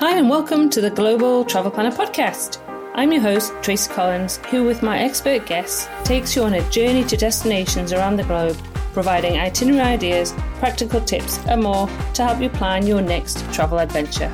Hi, 0.00 0.16
and 0.16 0.30
welcome 0.30 0.70
to 0.70 0.80
the 0.80 0.90
Global 0.90 1.44
Travel 1.44 1.72
Planner 1.72 1.90
Podcast. 1.90 2.62
I'm 2.94 3.10
your 3.10 3.20
host, 3.20 3.52
Tracy 3.62 3.92
Collins, 3.92 4.36
who, 4.48 4.62
with 4.62 4.80
my 4.80 5.00
expert 5.00 5.44
guests, 5.44 5.88
takes 6.04 6.36
you 6.36 6.44
on 6.44 6.54
a 6.54 6.70
journey 6.70 7.02
to 7.02 7.16
destinations 7.16 7.92
around 7.92 8.16
the 8.16 8.22
globe, 8.22 8.56
providing 8.92 9.40
itinerary 9.40 9.80
ideas, 9.80 10.32
practical 10.60 11.00
tips, 11.00 11.44
and 11.48 11.64
more 11.64 11.88
to 12.14 12.24
help 12.24 12.40
you 12.40 12.48
plan 12.48 12.86
your 12.86 13.02
next 13.02 13.44
travel 13.52 13.80
adventure. 13.80 14.28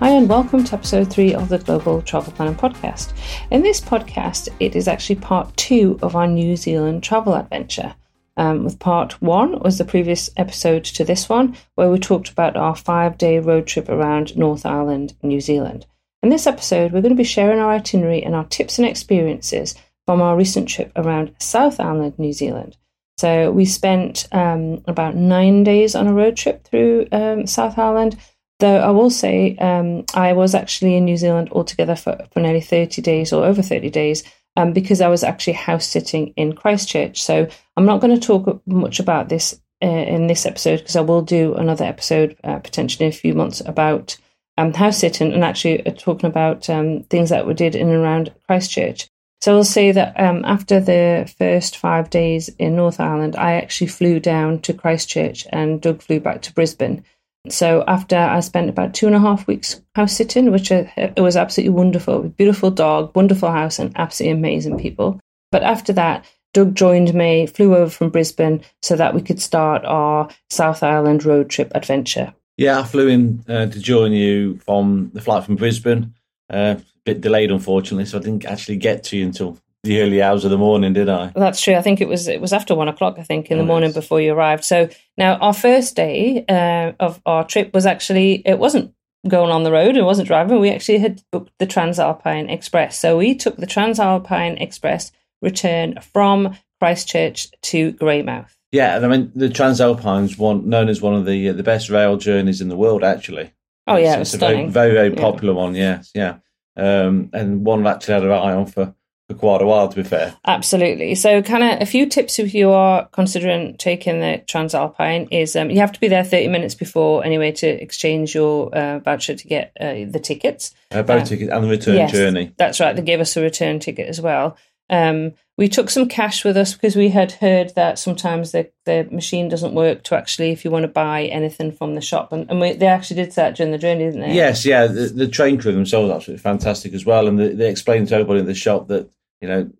Hi, 0.00 0.10
and 0.10 0.28
welcome 0.28 0.62
to 0.64 0.74
episode 0.74 1.10
three 1.10 1.32
of 1.32 1.48
the 1.48 1.56
Global 1.56 2.02
Travel 2.02 2.34
Planner 2.34 2.52
Podcast. 2.52 3.14
In 3.50 3.62
this 3.62 3.80
podcast, 3.80 4.50
it 4.60 4.76
is 4.76 4.88
actually 4.88 5.16
part 5.16 5.56
two 5.56 5.98
of 6.02 6.14
our 6.14 6.26
New 6.26 6.54
Zealand 6.56 7.02
travel 7.02 7.34
adventure. 7.34 7.94
Um, 8.36 8.64
with 8.64 8.78
part 8.78 9.20
one 9.22 9.58
was 9.60 9.78
the 9.78 9.84
previous 9.84 10.30
episode 10.36 10.84
to 10.84 11.04
this 11.04 11.28
one, 11.28 11.56
where 11.74 11.90
we 11.90 11.98
talked 11.98 12.28
about 12.28 12.56
our 12.56 12.76
five 12.76 13.16
day 13.16 13.38
road 13.38 13.66
trip 13.66 13.88
around 13.88 14.36
North 14.36 14.66
Island, 14.66 15.14
New 15.22 15.40
Zealand. 15.40 15.86
In 16.22 16.28
this 16.28 16.46
episode, 16.46 16.92
we're 16.92 17.02
going 17.02 17.14
to 17.14 17.16
be 17.16 17.24
sharing 17.24 17.60
our 17.60 17.70
itinerary 17.70 18.22
and 18.22 18.34
our 18.34 18.44
tips 18.44 18.78
and 18.78 18.86
experiences 18.86 19.74
from 20.06 20.20
our 20.20 20.36
recent 20.36 20.68
trip 20.68 20.92
around 20.96 21.34
South 21.38 21.80
Island, 21.80 22.18
New 22.18 22.32
Zealand. 22.32 22.76
So 23.18 23.50
we 23.50 23.64
spent 23.64 24.28
um, 24.32 24.82
about 24.86 25.14
nine 25.14 25.64
days 25.64 25.94
on 25.94 26.06
a 26.06 26.12
road 26.12 26.36
trip 26.36 26.64
through 26.64 27.06
um, 27.12 27.46
South 27.46 27.78
Island. 27.78 28.18
Though 28.58 28.78
I 28.78 28.90
will 28.90 29.10
say, 29.10 29.56
um, 29.56 30.04
I 30.14 30.32
was 30.32 30.54
actually 30.54 30.96
in 30.96 31.04
New 31.04 31.16
Zealand 31.16 31.50
altogether 31.52 31.96
for, 31.96 32.18
for 32.32 32.40
nearly 32.40 32.60
30 32.60 33.02
days 33.02 33.32
or 33.32 33.44
over 33.44 33.62
30 33.62 33.90
days 33.90 34.22
um, 34.56 34.72
because 34.72 35.00
I 35.00 35.08
was 35.08 35.22
actually 35.22 35.54
house 35.54 35.86
sitting 35.86 36.28
in 36.36 36.54
Christchurch. 36.54 37.22
So 37.22 37.48
I'm 37.76 37.86
not 37.86 38.00
going 38.00 38.18
to 38.18 38.26
talk 38.26 38.62
much 38.66 39.00
about 39.00 39.28
this 39.28 39.60
uh, 39.82 39.86
in 39.86 40.26
this 40.26 40.46
episode 40.46 40.78
because 40.78 40.96
I 40.96 41.02
will 41.02 41.22
do 41.22 41.54
another 41.54 41.84
episode 41.84 42.36
uh, 42.42 42.58
potentially 42.58 43.06
in 43.06 43.12
a 43.12 43.14
few 43.14 43.34
months 43.34 43.60
about 43.60 44.16
um, 44.58 44.72
house 44.72 44.98
sitting 44.98 45.32
and 45.32 45.44
actually 45.44 45.86
uh, 45.86 45.92
talking 45.92 46.28
about 46.28 46.70
um, 46.70 47.02
things 47.04 47.30
that 47.30 47.46
we 47.46 47.54
did 47.54 47.74
in 47.74 47.88
and 47.88 47.96
around 47.96 48.32
Christchurch. 48.46 49.08
So 49.42 49.56
I'll 49.56 49.64
say 49.64 49.92
that 49.92 50.18
um, 50.18 50.44
after 50.44 50.80
the 50.80 51.32
first 51.38 51.76
five 51.76 52.08
days 52.08 52.48
in 52.58 52.74
North 52.74 52.98
Island, 52.98 53.36
I 53.36 53.52
actually 53.52 53.88
flew 53.88 54.18
down 54.18 54.60
to 54.62 54.72
Christchurch 54.72 55.46
and 55.50 55.80
Doug 55.80 56.02
flew 56.02 56.20
back 56.20 56.42
to 56.42 56.54
Brisbane. 56.54 57.04
So 57.50 57.84
after 57.86 58.16
I 58.16 58.40
spent 58.40 58.68
about 58.68 58.94
two 58.94 59.06
and 59.06 59.16
a 59.16 59.20
half 59.20 59.46
weeks 59.46 59.80
house 59.94 60.12
sitting, 60.12 60.50
which 60.50 60.70
it 60.70 61.18
was 61.18 61.36
absolutely 61.36 61.74
wonderful, 61.74 62.22
beautiful 62.22 62.70
dog, 62.70 63.14
wonderful 63.14 63.50
house, 63.50 63.78
and 63.78 63.92
absolutely 63.96 64.38
amazing 64.38 64.78
people. 64.78 65.20
But 65.52 65.62
after 65.62 65.92
that, 65.94 66.24
Doug 66.54 66.74
joined 66.74 67.12
me, 67.12 67.46
flew 67.46 67.76
over 67.76 67.90
from 67.90 68.10
Brisbane 68.10 68.62
so 68.80 68.96
that 68.96 69.14
we 69.14 69.20
could 69.20 69.40
start 69.40 69.84
our 69.84 70.28
South 70.50 70.82
Island 70.82 71.24
road 71.24 71.50
trip 71.50 71.70
adventure. 71.74 72.32
Yeah, 72.56 72.80
I 72.80 72.84
flew 72.84 73.08
in 73.08 73.44
uh, 73.48 73.66
to 73.66 73.78
join 73.78 74.12
you 74.12 74.58
from 74.64 75.10
the 75.12 75.20
flight 75.20 75.44
from 75.44 75.56
Brisbane. 75.56 76.14
Uh, 76.48 76.76
a 76.78 76.82
bit 77.04 77.20
delayed, 77.20 77.50
unfortunately, 77.50 78.06
so 78.06 78.18
I 78.18 78.22
didn't 78.22 78.46
actually 78.46 78.78
get 78.78 79.04
to 79.04 79.16
you 79.18 79.26
until 79.26 79.58
the 79.86 80.00
early 80.00 80.22
hours 80.22 80.44
of 80.44 80.50
the 80.50 80.58
morning, 80.58 80.92
did 80.92 81.08
I? 81.08 81.32
That's 81.34 81.60
true. 81.60 81.74
I 81.74 81.82
think 81.82 82.00
it 82.00 82.08
was 82.08 82.28
it 82.28 82.40
was 82.40 82.52
after 82.52 82.74
one 82.74 82.88
o'clock. 82.88 83.16
I 83.18 83.22
think 83.22 83.50
in 83.50 83.58
the 83.58 83.64
morning 83.64 83.92
before 83.92 84.20
you 84.20 84.32
arrived. 84.32 84.64
So 84.64 84.88
now 85.16 85.36
our 85.36 85.54
first 85.54 85.96
day 85.96 86.44
uh, 86.48 86.92
of 87.00 87.20
our 87.26 87.44
trip 87.44 87.72
was 87.72 87.86
actually 87.86 88.42
it 88.44 88.58
wasn't 88.58 88.92
going 89.28 89.50
on 89.50 89.64
the 89.64 89.72
road. 89.72 89.96
It 89.96 90.02
wasn't 90.02 90.28
driving. 90.28 90.60
We 90.60 90.70
actually 90.70 90.98
had 90.98 91.22
booked 91.32 91.52
the 91.58 91.66
TranzAlpine 91.66 92.50
Express. 92.50 92.98
So 92.98 93.16
we 93.16 93.34
took 93.34 93.56
the 93.56 93.66
TranzAlpine 93.66 94.60
Express 94.60 95.12
return 95.42 96.00
from 96.00 96.56
Christchurch 96.80 97.50
to 97.62 97.92
Greymouth. 97.94 98.56
Yeah, 98.72 98.96
I 98.96 99.08
mean 99.08 99.32
the 99.34 99.48
TranzAlpine's 99.48 100.36
one 100.36 100.68
known 100.68 100.88
as 100.88 101.00
one 101.00 101.14
of 101.14 101.24
the 101.24 101.48
uh, 101.48 101.52
the 101.52 101.62
best 101.62 101.88
rail 101.88 102.16
journeys 102.16 102.60
in 102.60 102.68
the 102.68 102.76
world, 102.76 103.04
actually. 103.04 103.52
Oh 103.86 103.96
yeah, 103.96 104.18
it's, 104.18 104.34
it 104.34 104.34
it's 104.36 104.42
a 104.42 104.46
very 104.46 104.68
very, 104.68 104.92
very 104.92 105.10
popular 105.12 105.54
one. 105.54 105.74
Yes, 105.74 106.10
yeah, 106.14 106.38
um, 106.76 107.30
and 107.32 107.64
one 107.64 107.86
I've 107.86 107.96
actually 107.96 108.14
had 108.14 108.24
an 108.24 108.32
eye 108.32 108.52
on 108.52 108.66
for, 108.66 108.94
for 109.28 109.34
quite 109.34 109.62
a 109.62 109.66
while. 109.66 109.88
To 109.88 109.96
be 109.96 110.02
fair, 110.02 110.36
Absolutely. 110.44 111.14
So, 111.14 111.42
kind 111.42 111.62
of 111.64 111.82
a 111.82 111.86
few 111.86 112.06
tips 112.06 112.38
if 112.38 112.54
you 112.54 112.70
are 112.70 113.06
considering 113.12 113.76
taking 113.76 114.20
the 114.20 114.42
TranzAlpine 114.46 115.28
is 115.30 115.56
um, 115.56 115.70
you 115.70 115.78
have 115.80 115.92
to 115.92 116.00
be 116.00 116.08
there 116.08 116.24
30 116.24 116.48
minutes 116.48 116.74
before 116.74 117.24
anyway 117.24 117.52
to 117.52 117.66
exchange 117.66 118.34
your 118.34 118.74
uh, 118.74 118.98
voucher 119.00 119.34
to 119.34 119.48
get 119.48 119.72
uh, 119.80 120.04
the 120.08 120.20
tickets. 120.22 120.74
uh, 120.92 121.02
boat 121.02 121.22
Uh, 121.22 121.24
ticket 121.24 121.50
and 121.50 121.64
the 121.64 121.68
return 121.68 121.96
Yes, 121.96 122.12
journey. 122.12 122.52
That's 122.56 122.80
right. 122.80 122.94
They 122.94 123.02
gave 123.02 123.20
us 123.20 123.36
a 123.36 123.42
return 123.42 123.80
ticket 123.80 124.08
as 124.08 124.20
well. 124.20 124.56
Um, 124.88 125.32
we 125.58 125.68
took 125.68 125.88
some 125.90 126.06
cash 126.06 126.44
with 126.44 126.56
us 126.56 126.74
because 126.74 126.94
we 126.94 127.08
had 127.08 127.32
heard 127.32 127.74
that 127.74 127.98
sometimes 127.98 128.52
the, 128.52 128.70
the 128.84 129.08
machine 129.10 129.48
doesn't 129.48 129.74
work 129.74 130.04
to 130.04 130.14
actually, 130.14 130.50
if 130.52 130.64
you 130.64 130.70
want 130.70 130.82
to 130.84 130.88
buy 130.88 131.24
anything 131.24 131.72
from 131.72 131.94
the 131.94 132.00
shop. 132.02 132.30
And, 132.30 132.48
and 132.50 132.60
we, 132.60 132.74
they 132.74 132.86
actually 132.86 133.22
did 133.24 133.32
that 133.32 133.56
during 133.56 133.72
the 133.72 133.78
journey, 133.78 134.04
didn't 134.04 134.20
they? 134.20 134.34
Yes, 134.34 134.64
yeah, 134.66 134.86
the, 134.86 135.06
the 135.06 135.26
train 135.26 135.58
crew 135.58 135.72
themselves 135.72 136.10
are 136.10 136.16
absolutely 136.16 136.42
fantastic 136.42 136.92
as 136.92 137.04
well, 137.06 137.26
and 137.26 137.38
they, 137.40 137.48
they 137.54 137.70
explained 137.70 138.06
to 138.08 138.14
everybody 138.14 138.40
in 138.40 138.46
the 138.46 138.54
shop 138.54 138.86
that 138.88 139.08
you 139.46 139.52
know 139.52 139.70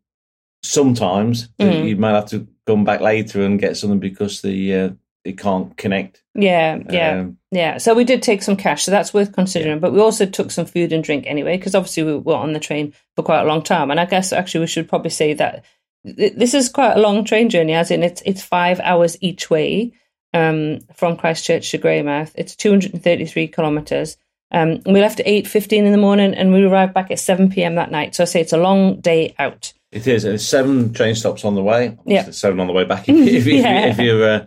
sometimes 0.63 1.49
Mhm. 1.61 1.89
you 1.89 1.97
might 1.97 2.15
have 2.15 2.27
to 2.27 2.47
come 2.67 2.85
back 2.85 3.01
later 3.01 3.43
and 3.43 3.61
get 3.61 3.77
something 3.77 3.99
because 4.01 4.43
the 4.43 4.75
uh, 4.75 4.91
it 5.25 5.39
can't 5.39 5.77
connect. 5.77 6.23
Yeah, 6.35 6.79
yeah. 6.89 7.21
Um, 7.21 7.39
Yeah, 7.51 7.79
so 7.79 7.95
we 7.95 8.05
did 8.05 8.23
take 8.23 8.43
some 8.43 8.57
cash, 8.57 8.85
so 8.85 8.91
that's 8.93 9.13
worth 9.15 9.33
considering. 9.33 9.81
But 9.81 9.93
we 9.93 10.01
also 10.01 10.25
took 10.27 10.51
some 10.53 10.67
food 10.67 10.93
and 10.93 11.03
drink 11.03 11.25
anyway, 11.27 11.57
because 11.57 11.75
obviously 11.75 12.05
we 12.05 12.17
were 12.19 12.35
on 12.37 12.53
the 12.53 12.61
train 12.61 12.93
for 13.17 13.23
quite 13.25 13.41
a 13.41 13.47
long 13.47 13.63
time. 13.63 13.91
And 13.91 13.99
I 13.99 14.05
guess 14.05 14.33
actually 14.33 14.61
we 14.61 14.67
should 14.69 14.89
probably 14.89 15.11
say 15.11 15.35
that 15.35 15.65
this 16.05 16.55
is 16.55 16.69
quite 16.69 16.97
a 16.97 17.01
long 17.01 17.25
train 17.25 17.49
journey, 17.49 17.73
as 17.75 17.91
in 17.91 18.03
it's 18.05 18.23
it's 18.25 18.43
five 18.43 18.79
hours 18.81 19.17
each 19.21 19.51
way 19.51 19.93
um, 20.33 20.79
from 20.95 21.17
Christchurch 21.17 21.71
to 21.71 21.79
Greymouth. 21.79 22.33
It's 22.37 22.55
two 22.55 22.71
hundred 22.71 22.95
and 22.95 23.03
thirty 23.03 23.25
three 23.27 23.49
kilometres. 23.49 24.17
Um, 24.53 24.81
we 24.87 25.01
left 25.01 25.21
at 25.21 25.27
eight 25.27 25.47
fifteen 25.47 25.87
in 25.87 25.93
the 25.93 25.99
morning, 25.99 26.35
and 26.35 26.53
we 26.53 26.65
arrived 26.65 26.95
back 26.95 27.11
at 27.11 27.19
seven 27.19 27.51
pm 27.51 27.75
that 27.75 27.91
night. 27.91 28.15
So 28.15 28.23
I 28.23 28.27
say 28.27 28.41
it's 28.41 28.53
a 28.53 28.59
long 28.59 29.01
day 29.01 29.35
out. 29.39 29.73
It 29.93 30.07
is. 30.07 30.25
There's 30.25 30.47
seven 30.47 30.93
train 30.93 31.15
stops 31.15 31.45
on 31.45 31.55
the 31.55 31.63
way. 31.63 31.97
Yeah. 32.07 32.31
Seven 32.31 32.61
on 32.61 32.67
the 32.67 32.73
way 32.73 32.85
back 32.85 33.09
if, 33.09 33.17
if, 33.17 33.47
if, 33.47 33.65
Yeah. 33.65 33.87
if 33.87 33.99
you're 33.99 34.29
uh, 34.29 34.47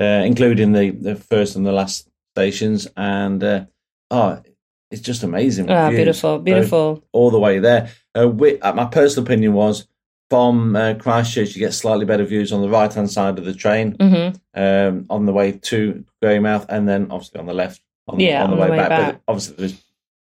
uh, 0.00 0.22
including 0.24 0.72
the, 0.72 0.90
the 0.90 1.16
first 1.16 1.56
and 1.56 1.66
the 1.66 1.72
last 1.72 2.08
stations. 2.34 2.86
And 2.96 3.42
uh, 3.42 3.64
oh, 4.10 4.42
it's 4.90 5.00
just 5.00 5.22
amazing. 5.22 5.70
Ah, 5.70 5.88
views, 5.88 5.98
beautiful, 5.98 6.38
beautiful. 6.38 7.04
all 7.12 7.30
the 7.30 7.38
way 7.38 7.58
there. 7.58 7.90
Uh, 8.18 8.28
we, 8.28 8.60
uh, 8.60 8.74
my 8.74 8.84
personal 8.84 9.24
opinion 9.24 9.54
was 9.54 9.86
from 10.30 10.74
uh, 10.76 10.94
Christchurch, 10.94 11.54
you 11.54 11.60
get 11.60 11.72
slightly 11.72 12.04
better 12.04 12.24
views 12.24 12.52
on 12.52 12.60
the 12.60 12.68
right 12.68 12.92
hand 12.92 13.10
side 13.10 13.38
of 13.38 13.44
the 13.44 13.54
train 13.54 13.96
hmm 14.00 14.30
um, 14.54 15.06
on 15.10 15.26
the 15.26 15.32
way 15.32 15.52
to 15.52 16.04
Greymouth, 16.22 16.66
and 16.68 16.88
then 16.88 17.08
obviously 17.10 17.38
on 17.38 17.46
the 17.46 17.54
left 17.54 17.80
on, 18.08 18.20
Yeah, 18.20 18.44
on 18.44 18.50
the 18.50 18.56
on 18.56 18.60
way, 18.60 18.66
the 18.66 18.72
way 18.72 18.78
back. 18.78 18.88
back. 18.88 19.12
But 19.14 19.22
obviously, 19.32 19.56
there's 19.56 19.82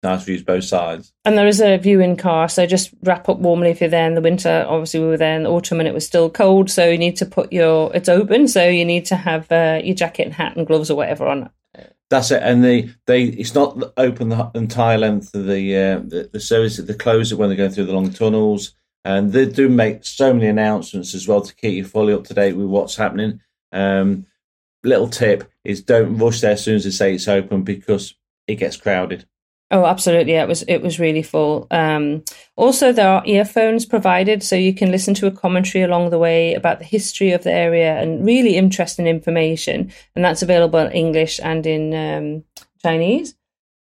nice 0.03 0.23
views 0.23 0.43
both 0.43 0.63
sides. 0.63 1.13
And 1.25 1.38
there 1.38 1.47
is 1.47 1.59
a 1.61 1.77
viewing 1.77 2.15
car, 2.17 2.47
so 2.49 2.65
just 2.65 2.91
wrap 3.03 3.29
up 3.29 3.39
warmly 3.39 3.69
if 3.69 3.81
you're 3.81 3.89
there 3.89 4.07
in 4.07 4.15
the 4.15 4.21
winter. 4.21 4.65
Obviously, 4.67 4.99
we 4.99 5.07
were 5.07 5.17
there 5.17 5.35
in 5.35 5.43
the 5.43 5.49
autumn 5.49 5.79
and 5.79 5.88
it 5.88 5.93
was 5.93 6.05
still 6.05 6.29
cold, 6.29 6.69
so 6.69 6.88
you 6.88 6.97
need 6.97 7.15
to 7.17 7.25
put 7.25 7.51
your 7.51 7.93
it's 7.95 8.09
open, 8.09 8.47
so 8.47 8.67
you 8.67 8.85
need 8.85 9.05
to 9.05 9.15
have 9.15 9.51
uh, 9.51 9.79
your 9.83 9.95
jacket 9.95 10.23
and 10.23 10.33
hat 10.33 10.55
and 10.55 10.67
gloves 10.67 10.89
or 10.91 10.95
whatever 10.95 11.27
on. 11.27 11.49
That's 12.09 12.31
it, 12.31 12.41
and 12.41 12.63
they 12.63 12.89
they 13.05 13.23
it's 13.23 13.53
not 13.53 13.77
open 13.97 14.29
the 14.29 14.49
entire 14.55 14.97
length 14.97 15.35
of 15.35 15.45
the 15.45 15.75
uh, 15.75 15.99
the, 15.99 16.29
the 16.31 16.39
service. 16.39 16.77
They 16.77 16.94
close 16.94 17.33
it 17.33 17.38
when 17.38 17.49
they're 17.49 17.57
going 17.57 17.71
through 17.71 17.88
the 17.88 17.94
long 17.94 18.13
tunnels, 18.13 18.73
and 19.03 19.33
they 19.33 19.45
do 19.45 19.67
make 19.67 20.05
so 20.05 20.33
many 20.33 20.47
announcements 20.47 21.13
as 21.13 21.27
well 21.27 21.41
to 21.41 21.53
keep 21.53 21.73
you 21.73 21.83
fully 21.83 22.13
up 22.13 22.23
to 22.25 22.33
date 22.33 22.53
with 22.53 22.67
what's 22.67 22.95
happening. 22.95 23.41
Um, 23.73 24.25
little 24.87 25.07
tip 25.07 25.49
is 25.63 25.81
don't 25.81 26.17
rush 26.17 26.41
there 26.41 26.51
as 26.51 26.63
soon 26.63 26.75
as 26.75 26.83
they 26.83 26.91
say 26.91 27.13
it's 27.13 27.27
open 27.27 27.63
because 27.63 28.15
it 28.47 28.55
gets 28.55 28.77
crowded. 28.77 29.25
Oh, 29.69 29.85
absolutely! 29.85 30.31
Yeah, 30.31 30.43
it 30.43 30.47
was 30.47 30.63
it 30.63 30.81
was 30.81 30.97
really 30.97 31.21
full. 31.21 31.67
Um, 31.71 32.23
also, 32.55 32.93
there 32.93 33.09
are 33.09 33.23
earphones 33.25 33.85
provided, 33.85 34.41
so 34.41 34.55
you 34.55 34.73
can 34.73 34.91
listen 34.91 35.13
to 35.15 35.27
a 35.27 35.31
commentary 35.31 35.83
along 35.83 36.09
the 36.09 36.17
way 36.17 36.53
about 36.53 36.79
the 36.79 36.85
history 36.85 37.31
of 37.33 37.43
the 37.43 37.51
area 37.51 38.01
and 38.01 38.25
really 38.25 38.56
interesting 38.56 39.07
information. 39.07 39.91
And 40.15 40.23
that's 40.23 40.41
available 40.41 40.79
in 40.79 40.94
English 40.94 41.41
and 41.44 41.65
in 41.65 41.94
um, 41.94 42.44
Chinese, 42.81 43.35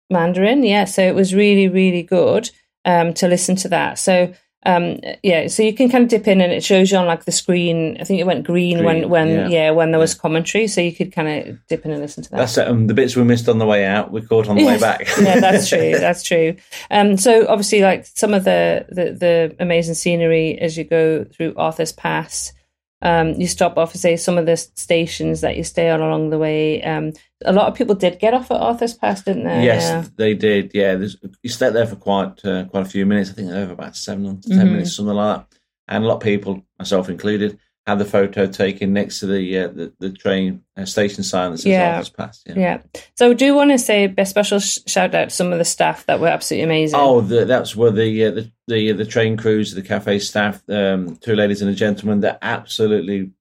Mandarin. 0.10 0.64
Yeah, 0.64 0.86
so 0.86 1.04
it 1.04 1.14
was 1.14 1.36
really 1.36 1.68
really 1.68 2.02
good 2.02 2.50
um, 2.84 3.14
to 3.16 3.28
listen 3.28 3.56
to 3.58 3.70
that. 3.70 4.00
So. 4.00 4.34
Um, 4.66 5.00
yeah, 5.22 5.48
so 5.48 5.62
you 5.62 5.74
can 5.74 5.90
kind 5.90 6.04
of 6.04 6.10
dip 6.10 6.28
in 6.28 6.42
and 6.42 6.52
it 6.52 6.64
shows 6.64 6.92
you 6.92 6.98
on 6.98 7.06
like 7.06 7.26
the 7.26 7.32
screen. 7.32 7.98
I 8.00 8.04
think 8.04 8.20
it 8.20 8.26
went 8.26 8.46
green, 8.46 8.84
when 8.84 9.00
Green, 9.00 9.10
when 9.10 9.28
yeah. 9.28 9.48
yeah. 9.48 9.72
when 9.72 9.92
there 9.92 10.00
was 10.00 10.16
commentary, 10.16 10.68
so 10.68 10.82
you 10.82 10.94
could 10.94 11.12
kind 11.12 11.50
of 11.50 11.68
dip 11.68 11.86
in 11.86 11.92
and 11.92 12.02
listen 12.02 12.24
to 12.24 12.32
that. 12.32 12.38
That's. 12.38 12.58
Um, 12.58 12.88
the 12.88 12.94
bits 12.94 13.16
we 13.16 13.24
missed 13.24 13.48
on 13.48 13.60
the 13.60 13.66
way 13.66 13.86
out, 13.86 14.12
we 14.12 14.22
caught 14.22 14.48
on 14.48 14.58
the 14.58 14.66
way 14.66 14.80
back. 14.80 15.08
yeah, 15.22 15.40
that's 15.40 15.70
true. 15.70 15.92
That's 16.06 16.24
true. 16.24 16.56
Um, 16.92 17.18
so 17.18 17.48
obviously, 17.48 17.82
like 17.82 18.06
some 18.06 18.34
of 18.34 18.44
the, 18.44 18.86
the 18.90 19.12
the 19.12 19.56
amazing 19.60 19.96
scenery 19.96 20.60
as 20.60 20.78
you 20.78 20.84
go 20.84 21.24
through 21.24 21.54
Arthur's 21.58 21.92
Pass, 21.92 22.54
um, 23.02 23.34
you 23.34 23.48
stop 23.48 23.78
off 23.78 23.94
say 23.94 24.16
some 24.18 24.38
of 24.38 24.46
the 24.46 24.58
stations 24.58 25.42
that 25.42 25.58
you 25.58 25.64
stay 25.64 25.90
on 25.90 26.02
along 26.02 26.30
the 26.30 26.38
way. 26.38 26.82
Um, 26.82 27.14
a 27.44 27.52
lot 27.54 27.68
of 27.68 27.76
people 27.76 27.96
did 27.96 28.20
get 28.20 28.34
off 28.34 28.50
at 28.52 28.60
Arthur's 28.62 28.94
Pass, 28.94 29.22
didn't 29.24 29.44
they? 29.44 29.64
Yes, 29.66 29.84
Yeah. 29.84 30.06
they 30.16 30.34
did. 30.34 30.72
Yeah, 30.74 30.96
There's, 30.96 31.18
you 31.44 31.50
stayed 31.50 31.74
there 31.74 31.86
for 31.88 31.98
quite 31.98 32.44
uh, 32.46 32.66
quite 32.66 32.86
a 32.86 32.90
few 32.90 33.06
minutes. 33.06 33.30
I 33.30 33.34
think 33.34 33.52
over 33.52 33.74
about 33.74 33.96
seven 33.96 34.42
to 34.42 34.50
10 34.50 34.58
Mhm. 34.68 34.72
minutes, 34.72 34.94
something 34.94 35.14
like 35.16 35.38
that. 35.38 35.48
And 35.88 36.04
a 36.04 36.08
lot 36.08 36.16
of 36.16 36.22
people, 36.24 36.66
myself 36.80 37.10
included, 37.10 37.60
had 37.88 38.00
the 38.00 38.06
photo 38.06 38.48
taken 38.48 38.94
next 38.94 39.20
to 39.20 39.28
the 39.28 39.58
uh, 39.60 39.68
the, 39.68 39.94
the 40.00 40.12
train 40.12 40.64
uh, 40.76 40.86
station 40.86 41.24
sign 41.24 41.52
that 41.52 41.60
says 41.60 41.68
Yeah. 41.68 42.04
Pass. 42.18 42.44
Yeah. 42.46 42.54
Yeah. 42.58 42.82
So 43.16 43.32
I 43.32 43.34
do 43.34 43.54
want 43.54 43.72
to 43.72 43.78
say 43.78 44.14
a 44.18 44.26
special 44.26 44.60
sh- 44.60 44.80
shout 44.88 45.14
out 45.14 45.30
to 45.30 45.36
some 45.36 45.52
of 45.52 45.60
the 45.60 45.66
staff 45.66 46.06
that 46.08 46.20
were 46.20 46.28
absolutely 46.28 46.64
amazing. 46.64 47.00
Oh, 47.00 47.22
the, 47.22 47.46
that's 47.46 47.76
where 47.76 47.92
the, 47.92 48.26
uh, 48.26 48.32
the 48.32 48.52
the 48.68 48.92
the 48.94 49.06
train 49.06 49.38
crews, 49.38 49.74
the 49.74 49.84
cafe 49.84 50.20
staff, 50.20 50.62
um, 50.70 51.16
two 51.18 51.36
ladies 51.36 51.62
and 51.62 51.70
a 51.70 51.76
gentleman. 51.76 52.22
They're 52.22 52.40
absolutely 52.42 53.32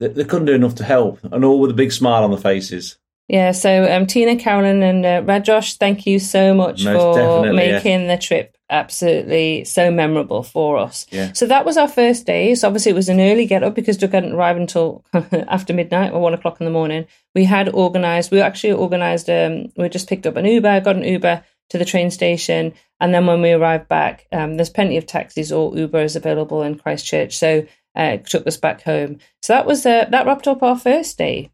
they, 0.00 0.08
they 0.08 0.24
couldn't 0.24 0.46
do 0.46 0.54
enough 0.54 0.76
to 0.76 0.84
help, 0.84 1.18
and 1.24 1.44
all 1.44 1.60
with 1.60 1.70
a 1.70 1.74
big 1.74 1.92
smile 1.92 2.24
on 2.24 2.30
the 2.30 2.38
faces. 2.38 2.98
Yeah, 3.28 3.50
so 3.50 3.92
um, 3.92 4.06
Tina, 4.06 4.36
Carolyn, 4.36 4.82
and 4.82 5.04
uh, 5.04 5.20
Rajosh, 5.22 5.78
thank 5.78 6.06
you 6.06 6.20
so 6.20 6.54
much 6.54 6.84
Most 6.84 6.96
for 6.96 7.14
definitely, 7.16 7.66
yeah. 7.66 7.72
making 7.72 8.06
the 8.06 8.16
trip 8.16 8.55
absolutely 8.68 9.64
so 9.64 9.90
memorable 9.90 10.42
for 10.42 10.78
us. 10.78 11.06
Yeah. 11.10 11.32
So 11.32 11.46
that 11.46 11.64
was 11.64 11.76
our 11.76 11.88
first 11.88 12.26
day. 12.26 12.54
So 12.54 12.68
obviously 12.68 12.92
it 12.92 12.96
was 12.96 13.08
an 13.08 13.20
early 13.20 13.46
get 13.46 13.62
up 13.62 13.74
because 13.74 13.96
Doug 13.96 14.12
hadn't 14.12 14.32
arrived 14.32 14.58
until 14.58 15.04
after 15.12 15.72
midnight 15.72 16.12
or 16.12 16.20
one 16.20 16.34
o'clock 16.34 16.60
in 16.60 16.64
the 16.64 16.70
morning. 16.70 17.06
We 17.34 17.44
had 17.44 17.68
organised. 17.68 18.30
We 18.30 18.40
actually 18.40 18.72
organised. 18.72 19.28
Um, 19.30 19.72
we 19.76 19.88
just 19.88 20.08
picked 20.08 20.26
up 20.26 20.36
an 20.36 20.44
Uber, 20.44 20.80
got 20.80 20.96
an 20.96 21.04
Uber 21.04 21.44
to 21.70 21.78
the 21.78 21.84
train 21.84 22.10
station, 22.12 22.72
and 23.00 23.12
then 23.12 23.26
when 23.26 23.42
we 23.42 23.50
arrived 23.50 23.88
back, 23.88 24.26
um, 24.30 24.56
there's 24.56 24.70
plenty 24.70 24.96
of 24.96 25.04
taxis 25.04 25.50
or 25.50 25.72
Ubers 25.72 26.14
available 26.14 26.62
in 26.62 26.78
Christchurch. 26.78 27.36
So 27.36 27.66
uh, 27.96 28.18
took 28.18 28.46
us 28.46 28.56
back 28.56 28.82
home. 28.82 29.18
So 29.42 29.52
that 29.54 29.66
was 29.66 29.84
uh, 29.84 30.06
that 30.10 30.26
wrapped 30.26 30.46
up 30.46 30.62
our 30.62 30.78
first 30.78 31.18
day. 31.18 31.50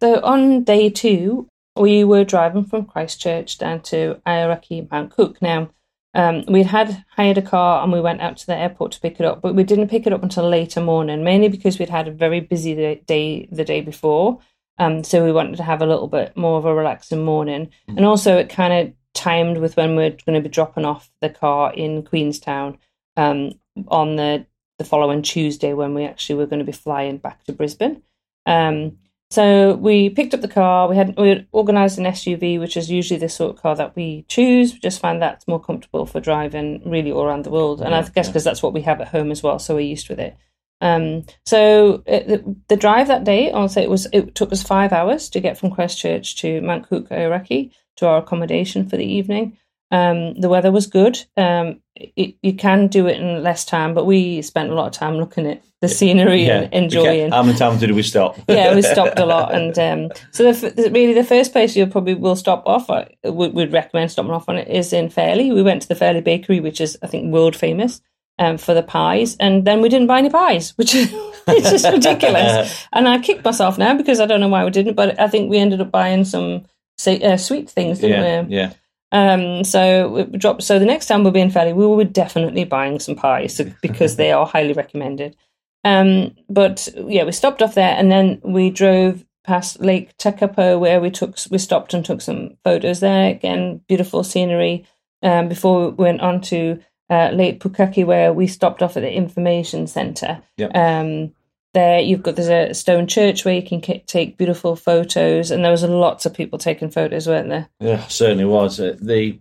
So 0.00 0.20
on 0.22 0.62
day 0.62 0.90
two, 0.90 1.48
we 1.76 2.04
were 2.04 2.24
driving 2.24 2.64
from 2.64 2.86
Christchurch 2.86 3.58
down 3.58 3.80
to 3.82 4.20
Aoraki, 4.26 4.88
Mount 4.90 5.10
Cook. 5.10 5.40
Now, 5.42 5.70
um, 6.18 6.42
we'd 6.48 6.66
had 6.66 7.04
hired 7.10 7.38
a 7.38 7.42
car 7.42 7.80
and 7.80 7.92
we 7.92 8.00
went 8.00 8.20
out 8.20 8.36
to 8.38 8.46
the 8.46 8.56
airport 8.56 8.90
to 8.90 9.00
pick 9.00 9.20
it 9.20 9.24
up, 9.24 9.40
but 9.40 9.54
we 9.54 9.62
didn't 9.62 9.86
pick 9.86 10.04
it 10.04 10.12
up 10.12 10.24
until 10.24 10.48
later 10.48 10.80
morning, 10.80 11.22
mainly 11.22 11.48
because 11.48 11.78
we'd 11.78 11.88
had 11.88 12.08
a 12.08 12.10
very 12.10 12.40
busy 12.40 12.74
da- 12.74 13.00
day 13.06 13.48
the 13.52 13.64
day 13.64 13.80
before. 13.80 14.40
Um, 14.78 15.04
so 15.04 15.24
we 15.24 15.30
wanted 15.30 15.56
to 15.58 15.62
have 15.62 15.80
a 15.80 15.86
little 15.86 16.08
bit 16.08 16.36
more 16.36 16.58
of 16.58 16.64
a 16.64 16.74
relaxing 16.74 17.24
morning, 17.24 17.70
and 17.86 18.04
also 18.04 18.36
it 18.36 18.48
kind 18.48 18.72
of 18.72 18.92
timed 19.14 19.58
with 19.58 19.76
when 19.76 19.94
we're 19.94 20.10
going 20.10 20.34
to 20.34 20.48
be 20.48 20.52
dropping 20.52 20.84
off 20.84 21.08
the 21.20 21.30
car 21.30 21.72
in 21.72 22.02
Queenstown 22.02 22.78
um, 23.16 23.52
on 23.86 24.16
the 24.16 24.44
the 24.78 24.84
following 24.84 25.22
Tuesday 25.22 25.72
when 25.72 25.94
we 25.94 26.04
actually 26.04 26.36
were 26.36 26.46
going 26.46 26.60
to 26.60 26.64
be 26.64 26.72
flying 26.72 27.18
back 27.18 27.44
to 27.44 27.52
Brisbane. 27.52 28.02
Um, 28.44 28.98
so 29.30 29.74
we 29.74 30.10
picked 30.10 30.34
up 30.34 30.40
the 30.40 30.48
car. 30.48 30.88
We 30.88 30.96
had 30.96 31.16
we 31.18 31.28
had 31.28 31.46
organised 31.52 31.98
an 31.98 32.04
SUV, 32.04 32.58
which 32.58 32.76
is 32.76 32.90
usually 32.90 33.20
the 33.20 33.28
sort 33.28 33.54
of 33.56 33.62
car 33.62 33.76
that 33.76 33.94
we 33.96 34.24
choose. 34.28 34.72
We 34.72 34.80
just 34.80 35.00
find 35.00 35.20
that's 35.20 35.46
more 35.48 35.60
comfortable 35.60 36.06
for 36.06 36.20
driving 36.20 36.82
really 36.88 37.12
all 37.12 37.24
around 37.24 37.44
the 37.44 37.50
world, 37.50 37.80
and 37.82 37.94
I 37.94 37.98
Yeah, 38.00 38.08
guess 38.14 38.26
yeah. 38.26 38.32
because 38.32 38.44
that's 38.44 38.62
what 38.62 38.72
we 38.72 38.82
have 38.82 39.00
at 39.00 39.08
home 39.08 39.30
as 39.30 39.42
well, 39.42 39.58
so 39.58 39.74
we're 39.74 39.80
used 39.80 40.08
with 40.08 40.20
it. 40.20 40.36
Um, 40.80 41.24
so 41.44 42.04
uh, 42.06 42.20
the, 42.20 42.56
the 42.68 42.76
drive 42.76 43.08
that 43.08 43.24
day, 43.24 43.50
I'll 43.50 43.68
say 43.68 43.82
it 43.82 43.90
was 43.90 44.06
it 44.12 44.34
took 44.34 44.52
us 44.52 44.62
five 44.62 44.92
hours 44.92 45.28
to 45.30 45.40
get 45.40 45.58
from 45.58 45.72
Christchurch 45.72 46.36
to 46.36 46.60
Mount 46.62 46.88
Cook, 46.88 47.08
Aoraki, 47.10 47.72
to 47.96 48.06
our 48.06 48.18
accommodation 48.18 48.88
for 48.88 48.96
the 48.96 49.04
evening. 49.04 49.58
Um, 49.90 50.34
the 50.34 50.48
weather 50.48 50.70
was 50.70 50.86
good. 50.86 51.18
Um, 51.36 51.80
it, 51.94 52.36
you 52.42 52.52
can 52.52 52.88
do 52.88 53.06
it 53.06 53.18
in 53.18 53.42
less 53.42 53.64
time, 53.64 53.94
but 53.94 54.04
we 54.04 54.42
spent 54.42 54.70
a 54.70 54.74
lot 54.74 54.86
of 54.86 54.92
time 54.92 55.16
looking 55.16 55.46
at 55.46 55.62
the 55.80 55.88
scenery 55.88 56.50
and 56.50 56.72
enjoying 56.74 57.30
How 57.30 57.42
many 57.42 57.56
times 57.56 57.80
did 57.80 57.92
we 57.92 58.02
stop? 58.02 58.36
yeah, 58.48 58.74
we 58.74 58.82
stopped 58.82 59.18
a 59.18 59.26
lot, 59.26 59.54
and 59.54 59.78
um, 59.78 60.18
so 60.30 60.52
the, 60.52 60.90
really 60.92 61.14
the 61.14 61.24
first 61.24 61.52
place 61.52 61.76
you 61.76 61.86
probably 61.86 62.14
will 62.14 62.36
stop 62.36 62.64
off, 62.66 62.90
I 62.90 63.08
would 63.24 63.54
would 63.54 63.72
recommend 63.72 64.10
stopping 64.10 64.32
off 64.32 64.48
on 64.48 64.58
it 64.58 64.68
is 64.68 64.92
in 64.92 65.08
Fairlie. 65.08 65.52
We 65.52 65.62
went 65.62 65.82
to 65.82 65.88
the 65.88 65.94
Fairlie 65.94 66.20
Bakery, 66.20 66.60
which 66.60 66.80
is 66.80 66.98
I 67.02 67.06
think 67.06 67.32
world 67.32 67.56
famous 67.56 68.00
um, 68.38 68.58
for 68.58 68.74
the 68.74 68.82
pies, 68.82 69.36
and 69.40 69.66
then 69.66 69.80
we 69.80 69.88
didn't 69.88 70.08
buy 70.08 70.18
any 70.18 70.30
pies, 70.30 70.70
which 70.76 70.94
is 70.94 71.10
just 71.48 71.88
ridiculous. 71.92 72.86
and 72.92 73.08
I 73.08 73.18
kicked 73.20 73.44
myself 73.44 73.78
now 73.78 73.96
because 73.96 74.20
I 74.20 74.26
don't 74.26 74.40
know 74.40 74.48
why 74.48 74.64
we 74.64 74.70
didn't, 74.70 74.94
but 74.94 75.18
I 75.18 75.28
think 75.28 75.50
we 75.50 75.58
ended 75.58 75.80
up 75.80 75.90
buying 75.90 76.24
some 76.24 76.66
say, 76.98 77.20
uh, 77.20 77.36
sweet 77.36 77.70
things, 77.70 78.00
didn't 78.00 78.22
yeah, 78.22 78.42
we? 78.42 78.54
yeah. 78.54 78.72
Um, 79.10 79.64
so 79.64 80.08
we 80.08 80.24
dropped. 80.38 80.62
So 80.62 80.78
the 80.78 80.84
next 80.84 81.06
time 81.06 81.22
we'll 81.22 81.32
be 81.32 81.40
in 81.40 81.50
Fairlie, 81.50 81.72
we 81.72 81.86
will 81.86 81.96
be 81.96 82.04
definitely 82.04 82.64
buying 82.64 83.00
some 83.00 83.14
pies 83.14 83.56
so- 83.56 83.72
because 83.82 84.16
they 84.16 84.32
are 84.32 84.46
highly 84.46 84.72
recommended. 84.72 85.36
Um, 85.84 86.34
but 86.48 86.88
yeah, 86.94 87.24
we 87.24 87.32
stopped 87.32 87.62
off 87.62 87.74
there, 87.74 87.94
and 87.96 88.10
then 88.10 88.40
we 88.42 88.70
drove 88.70 89.24
past 89.44 89.80
Lake 89.80 90.16
Tekapo, 90.18 90.78
where 90.78 91.00
we 91.00 91.10
took 91.10 91.36
we 91.50 91.58
stopped 91.58 91.94
and 91.94 92.04
took 92.04 92.20
some 92.20 92.56
photos 92.64 93.00
there. 93.00 93.30
Again, 93.30 93.80
beautiful 93.88 94.22
scenery. 94.22 94.86
Um, 95.22 95.48
before 95.48 95.90
we 95.90 96.04
went 96.04 96.20
on 96.20 96.40
to 96.42 96.80
uh, 97.10 97.30
Lake 97.32 97.60
Pukaki, 97.60 98.04
where 98.04 98.32
we 98.32 98.46
stopped 98.46 98.82
off 98.82 98.96
at 98.96 99.02
the 99.02 99.12
information 99.12 99.86
centre. 99.86 100.42
Yep. 100.58 100.76
Um, 100.76 101.32
there 101.74 102.00
you've 102.00 102.22
got 102.22 102.36
there's 102.36 102.48
a 102.48 102.74
stone 102.74 103.06
church 103.06 103.44
where 103.44 103.54
you 103.54 103.62
can 103.62 103.80
k- 103.80 104.02
take 104.06 104.36
beautiful 104.38 104.74
photos, 104.76 105.50
and 105.50 105.64
there 105.64 105.70
was 105.72 105.82
lots 105.84 106.26
of 106.26 106.34
people 106.34 106.58
taking 106.58 106.90
photos, 106.90 107.26
weren't 107.26 107.48
there? 107.48 107.68
Yeah, 107.80 108.06
certainly 108.08 108.44
was. 108.44 108.80
Uh, 108.80 108.96
the 109.00 109.38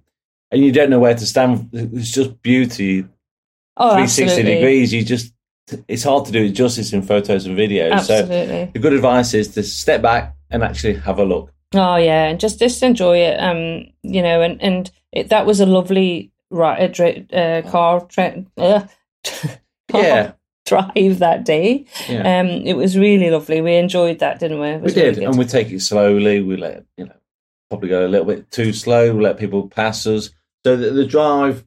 and 0.52 0.64
you 0.64 0.72
don't 0.72 0.90
know 0.90 1.00
where 1.00 1.16
to 1.16 1.26
stand. 1.26 1.70
It's 1.74 2.12
just 2.12 2.42
beauty, 2.42 3.06
Oh, 3.76 3.90
360 3.96 4.24
absolutely. 4.24 4.56
degrees. 4.56 4.94
You 4.94 5.04
just 5.04 5.34
it's 5.88 6.04
hard 6.04 6.26
to 6.26 6.32
do 6.32 6.44
it 6.46 6.50
justice 6.52 6.94
in 6.94 7.02
photos 7.02 7.46
and 7.46 7.58
videos. 7.58 8.02
So 8.04 8.16
Absolutely. 8.20 8.72
the 8.74 8.80
good 8.80 8.94
advice 8.94 9.34
is 9.34 9.50
to 9.56 9.64
step 9.64 10.02
back 10.02 10.36
and 10.50 10.64
actually 10.64 10.94
have 10.96 11.20
a 11.20 11.26
look. 11.26 11.52
Oh 11.74 11.98
yeah, 11.98 12.28
and 12.28 12.40
just 12.40 12.60
just 12.60 12.82
enjoy 12.84 13.18
it. 13.18 13.38
Um, 13.40 13.88
you 14.04 14.22
know, 14.22 14.42
and 14.42 14.62
and 14.62 14.90
it, 15.12 15.30
that 15.30 15.46
was 15.46 15.60
a 15.60 15.66
lovely 15.66 16.32
right 16.50 16.80
uh, 17.34 17.62
car 17.70 18.06
tra- 18.06 18.46
uh, 18.58 18.88
car 19.90 20.02
Yeah, 20.02 20.32
drive 20.68 21.20
that 21.20 21.46
day. 21.46 21.86
yeah. 22.08 22.40
Um, 22.40 22.48
it 22.48 22.76
was 22.76 22.98
really 22.98 23.30
lovely. 23.30 23.62
We 23.62 23.76
enjoyed 23.76 24.20
that, 24.20 24.40
didn't 24.40 24.60
we? 24.60 24.72
We 24.74 24.78
really 24.78 24.94
did, 24.94 25.18
and 25.20 25.38
we 25.38 25.46
take 25.46 25.72
it 25.72 25.82
slowly. 25.82 26.42
We 26.42 26.58
let 26.58 26.86
you 26.98 27.06
know 27.06 27.14
probably 27.70 27.90
go 27.90 28.06
a 28.06 28.08
little 28.08 28.28
bit 28.28 28.50
too 28.52 28.72
slow. 28.74 29.14
We 29.14 29.22
let 29.24 29.38
people 29.38 29.68
pass 29.68 30.06
us. 30.08 30.30
So 30.66 30.76
the, 30.78 30.92
the 30.92 31.06
drive 31.06 31.66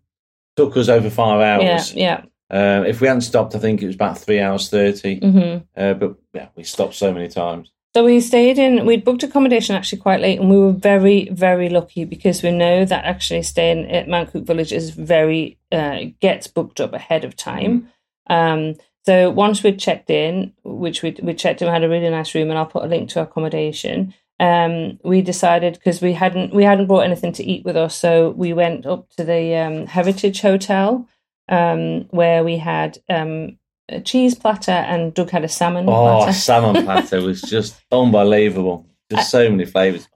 took 0.56 0.76
us 0.76 0.88
over 0.88 1.10
five 1.10 1.40
hours. 1.40 1.94
yeah. 1.94 2.24
Uh, 2.50 2.82
if 2.86 3.00
we 3.00 3.06
hadn't 3.06 3.20
stopped, 3.20 3.54
I 3.54 3.58
think 3.60 3.80
it 3.80 3.86
was 3.86 3.94
about 3.94 4.18
three 4.18 4.40
hours 4.40 4.68
thirty. 4.68 5.20
hmm 5.20 5.58
Uh, 5.76 5.94
but 5.94 6.16
yeah, 6.34 6.48
we 6.56 6.64
stopped 6.64 6.94
so 6.94 7.12
many 7.12 7.28
times. 7.28 7.70
So 7.94 8.04
we 8.04 8.20
stayed 8.20 8.58
in. 8.58 8.86
We'd 8.86 9.04
booked 9.04 9.22
accommodation 9.24 9.74
actually 9.74 9.98
quite 9.98 10.20
late, 10.20 10.38
and 10.40 10.48
we 10.48 10.58
were 10.58 10.72
very, 10.72 11.28
very 11.30 11.68
lucky 11.68 12.04
because 12.04 12.42
we 12.42 12.50
know 12.52 12.84
that 12.84 13.04
actually 13.04 13.42
staying 13.42 13.90
at 13.90 14.08
Mount 14.08 14.30
Cook 14.32 14.44
Village 14.46 14.72
is 14.72 14.90
very 14.90 15.58
uh, 15.72 15.98
gets 16.20 16.46
booked 16.46 16.80
up 16.80 16.92
ahead 16.92 17.24
of 17.24 17.34
time. 17.36 17.88
Um, 18.28 18.74
so 19.06 19.30
once 19.30 19.62
we'd 19.62 19.78
checked 19.78 20.10
in, 20.10 20.52
which 20.64 21.02
we 21.02 21.16
we 21.22 21.34
checked 21.34 21.62
in, 21.62 21.68
we 21.68 21.72
had 21.72 21.84
a 21.84 21.88
really 21.88 22.10
nice 22.10 22.34
room, 22.34 22.50
and 22.50 22.58
I'll 22.58 22.66
put 22.66 22.84
a 22.84 22.88
link 22.88 23.08
to 23.10 23.22
accommodation. 23.22 24.14
Um, 24.38 24.98
we 25.04 25.20
decided 25.22 25.74
because 25.74 26.00
we 26.00 26.12
hadn't 26.14 26.54
we 26.54 26.64
hadn't 26.64 26.86
brought 26.86 27.04
anything 27.04 27.32
to 27.34 27.44
eat 27.44 27.64
with 27.64 27.76
us, 27.76 27.94
so 27.94 28.30
we 28.30 28.52
went 28.52 28.86
up 28.86 29.08
to 29.16 29.24
the 29.24 29.54
um, 29.56 29.86
Heritage 29.86 30.40
Hotel 30.40 31.06
um, 31.48 32.06
where 32.10 32.42
we 32.44 32.56
had 32.58 32.98
um, 33.08 33.58
a 33.88 34.00
cheese 34.00 34.34
platter, 34.34 34.70
and 34.72 35.12
Doug 35.14 35.30
had 35.30 35.44
a 35.44 35.48
salmon 35.48 35.86
Oh, 35.88 35.92
platter. 36.22 36.32
salmon 36.32 36.84
platter 36.86 37.20
was 37.22 37.42
just 37.42 37.80
unbelievable. 37.92 38.86
Just 39.10 39.30
so 39.30 39.50
many 39.50 39.64
flavors 39.66 40.08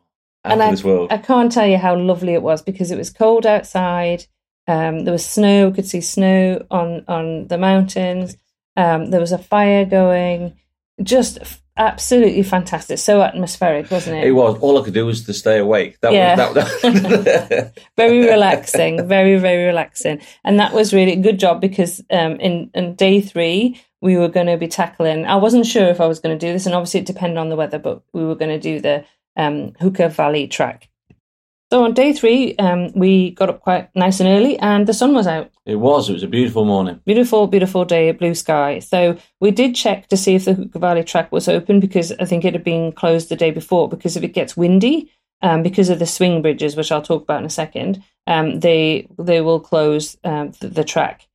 and 0.44 0.62
I- 0.62 0.70
this 0.70 0.84
world. 0.84 1.12
I 1.12 1.18
can't 1.18 1.50
tell 1.50 1.66
you 1.66 1.78
how 1.78 1.96
lovely 1.96 2.32
it 2.34 2.42
was 2.42 2.62
because 2.62 2.90
it 2.90 2.96
was 2.98 3.10
cold 3.10 3.44
outside. 3.44 4.24
Um, 4.66 5.00
there 5.04 5.12
was 5.12 5.26
snow. 5.26 5.68
We 5.68 5.74
could 5.74 5.86
see 5.86 6.00
snow 6.00 6.64
on 6.70 7.04
on 7.08 7.48
the 7.48 7.58
mountains. 7.58 8.36
Um, 8.76 9.06
there 9.10 9.20
was 9.20 9.32
a 9.32 9.38
fire 9.38 9.84
going. 9.84 10.54
Just 11.02 11.38
f- 11.40 11.60
absolutely 11.76 12.42
fantastic. 12.44 12.98
So 12.98 13.20
atmospheric, 13.22 13.90
wasn't 13.90 14.16
it? 14.18 14.28
It 14.28 14.32
was 14.32 14.58
all 14.60 14.80
I 14.80 14.84
could 14.84 14.94
do 14.94 15.06
was 15.06 15.24
to 15.26 15.32
stay 15.34 15.58
awake. 15.58 15.98
That 16.00 16.12
Yeah. 16.12 16.36
was 16.52 16.54
that. 16.54 17.72
very 17.96 18.20
relaxing. 18.20 19.06
Very 19.08 19.36
very 19.38 19.64
relaxing. 19.64 20.20
And 20.44 20.60
that 20.60 20.72
was 20.72 20.94
really 20.94 21.12
a 21.12 21.16
good 21.20 21.38
job 21.38 21.60
because 21.60 22.00
um, 22.10 22.36
in 22.40 22.70
in 22.74 22.94
day 22.94 23.20
three 23.20 23.80
we 24.00 24.16
were 24.16 24.28
going 24.28 24.46
to 24.46 24.56
be 24.56 24.68
tackling. 24.68 25.24
I 25.26 25.36
wasn't 25.36 25.66
sure 25.66 25.88
if 25.88 26.00
I 26.00 26.06
was 26.06 26.20
going 26.20 26.38
to 26.38 26.46
do 26.46 26.52
this, 26.52 26.66
and 26.66 26.74
obviously 26.74 27.00
it 27.00 27.06
depended 27.06 27.38
on 27.38 27.48
the 27.48 27.56
weather, 27.56 27.78
but 27.78 28.02
we 28.12 28.24
were 28.24 28.34
going 28.36 28.50
to 28.50 28.60
do 28.60 28.78
the 28.80 29.04
um, 29.36 29.72
Hooker 29.80 30.08
Valley 30.08 30.46
track. 30.46 30.88
So 31.74 31.82
on 31.82 31.92
day 31.92 32.12
three, 32.12 32.54
um, 32.58 32.92
we 32.94 33.32
got 33.32 33.50
up 33.50 33.58
quite 33.58 33.88
nice 33.96 34.20
and 34.20 34.28
early, 34.28 34.56
and 34.60 34.86
the 34.86 34.94
sun 34.94 35.12
was 35.12 35.26
out. 35.26 35.50
it 35.66 35.74
was. 35.74 36.08
It 36.08 36.12
was 36.12 36.22
a 36.22 36.28
beautiful 36.28 36.64
morning. 36.64 37.00
Beautiful, 37.04 37.48
beautiful 37.48 37.84
day, 37.84 38.12
blue 38.12 38.36
sky. 38.36 38.78
So 38.78 39.16
we 39.40 39.50
did 39.50 39.74
check 39.74 40.06
to 40.10 40.16
see 40.16 40.36
if 40.36 40.44
the 40.44 40.54
Hooker 40.54 40.78
Valley 40.78 41.02
track 41.02 41.32
was 41.32 41.48
open 41.48 41.80
because 41.80 42.12
I 42.12 42.26
think 42.26 42.44
it 42.44 42.52
had 42.52 42.62
been 42.62 42.92
closed 42.92 43.28
the 43.28 43.34
day 43.34 43.50
before. 43.50 43.88
Because 43.88 44.16
if 44.16 44.22
it 44.22 44.34
gets 44.34 44.56
windy, 44.56 45.10
um, 45.42 45.64
because 45.64 45.88
of 45.88 45.98
the 45.98 46.06
swing 46.06 46.42
bridges, 46.42 46.76
which 46.76 46.92
I'll 46.92 47.02
talk 47.02 47.24
about 47.24 47.40
in 47.40 47.46
a 47.46 47.50
second, 47.50 48.04
um, 48.28 48.60
they 48.60 49.08
they 49.18 49.40
will 49.40 49.58
close 49.58 50.16
um, 50.22 50.52
the, 50.60 50.68
the 50.68 50.84
track. 50.84 51.26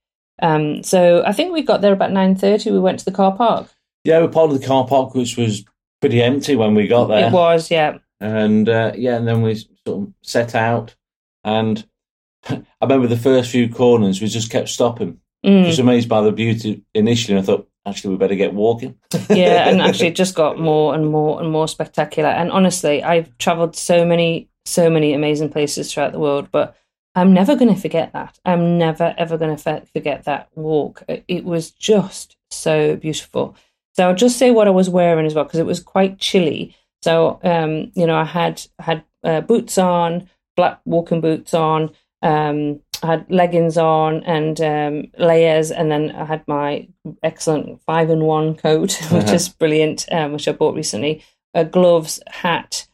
Um, 0.41 0.83
so 0.83 1.21
I 1.25 1.33
think 1.33 1.51
we 1.51 1.63
got 1.63 1.81
there 1.81 1.91
about 1.91 2.13
nine 2.13 2.37
thirty. 2.37 2.71
We 2.71 2.79
went 2.79 2.99
to 2.99 3.05
the 3.05 3.11
car 3.11 3.35
park. 3.35 3.67
Yeah, 4.05 4.21
we're 4.21 4.29
part 4.29 4.51
of 4.51 4.61
the 4.61 4.65
car 4.65 4.87
park, 4.87 5.15
which 5.15 5.35
was 5.35 5.65
pretty 5.99 6.23
empty 6.23 6.55
when 6.55 6.75
we 6.75 6.87
got 6.87 7.07
there. 7.07 7.27
It 7.27 7.33
was, 7.33 7.69
yeah, 7.69 7.97
and 8.21 8.69
uh, 8.69 8.93
yeah, 8.95 9.17
and 9.17 9.27
then 9.27 9.41
we 9.41 9.65
sort 9.85 10.03
of 10.03 10.13
set 10.21 10.55
out, 10.55 10.95
and 11.43 11.85
I 12.49 12.63
remember 12.81 13.07
the 13.07 13.17
first 13.17 13.51
few 13.51 13.69
corners 13.69 14.21
we 14.21 14.27
just 14.27 14.51
kept 14.51 14.69
stopping. 14.69 15.19
Mm. 15.45 15.67
was 15.67 15.79
amazed 15.79 16.09
by 16.09 16.21
the 16.21 16.33
beauty 16.33 16.83
initially. 16.93 17.37
And 17.37 17.43
I 17.43 17.45
thought 17.45 17.69
actually 17.85 18.11
we 18.11 18.17
better 18.17 18.35
get 18.35 18.53
walking. 18.53 18.95
yeah, 19.29 19.69
and 19.69 19.81
actually 19.81 20.07
it 20.07 20.15
just 20.15 20.35
got 20.35 20.59
more 20.59 20.93
and 20.93 21.09
more 21.09 21.41
and 21.41 21.51
more 21.51 21.67
spectacular. 21.67 22.29
And 22.29 22.51
honestly, 22.51 23.03
I've 23.03 23.37
travelled 23.37 23.75
so 23.75 24.05
many, 24.05 24.49
so 24.65 24.89
many 24.89 25.13
amazing 25.13 25.49
places 25.49 25.93
throughout 25.93 26.11
the 26.11 26.19
world, 26.19 26.49
but 26.51 26.75
I'm 27.15 27.33
never 27.33 27.55
going 27.55 27.73
to 27.73 27.79
forget 27.79 28.13
that. 28.13 28.37
I'm 28.45 28.77
never 28.77 29.15
ever 29.17 29.37
going 29.37 29.55
to 29.55 29.81
forget 29.93 30.25
that 30.25 30.49
walk. 30.55 31.03
It 31.07 31.45
was 31.45 31.71
just 31.71 32.35
so 32.51 32.95
beautiful. 32.97 33.55
So 33.95 34.07
I'll 34.07 34.15
just 34.15 34.37
say 34.37 34.51
what 34.51 34.67
I 34.67 34.71
was 34.71 34.89
wearing 34.89 35.25
as 35.25 35.33
well 35.33 35.43
because 35.43 35.59
it 35.59 35.65
was 35.65 35.79
quite 35.79 36.19
chilly. 36.19 36.75
So 37.01 37.39
um, 37.43 37.91
you 37.95 38.05
know, 38.05 38.15
I 38.15 38.25
had 38.25 38.61
had 38.77 39.03
uh, 39.23 39.41
boots 39.41 39.77
on, 39.77 40.29
black 40.55 40.79
walking 40.85 41.21
boots 41.21 41.53
on. 41.53 41.91
Um, 42.21 42.81
I 43.01 43.07
had 43.07 43.31
leggings 43.31 43.77
on 43.77 44.23
and 44.23 44.59
um, 44.59 45.11
layers, 45.17 45.71
and 45.71 45.89
then 45.91 46.11
I 46.11 46.25
had 46.25 46.47
my 46.47 46.87
excellent 47.23 47.81
five 47.83 48.09
in 48.09 48.23
one 48.23 48.55
coat, 48.55 48.99
which 49.11 49.25
uh-huh. 49.25 49.33
is 49.33 49.49
brilliant, 49.49 50.05
um, 50.11 50.33
which 50.33 50.47
I 50.47 50.51
bought 50.51 50.75
recently. 50.75 51.23
Uh, 51.55 51.63
gloves, 51.63 52.19
hat, 52.27 52.87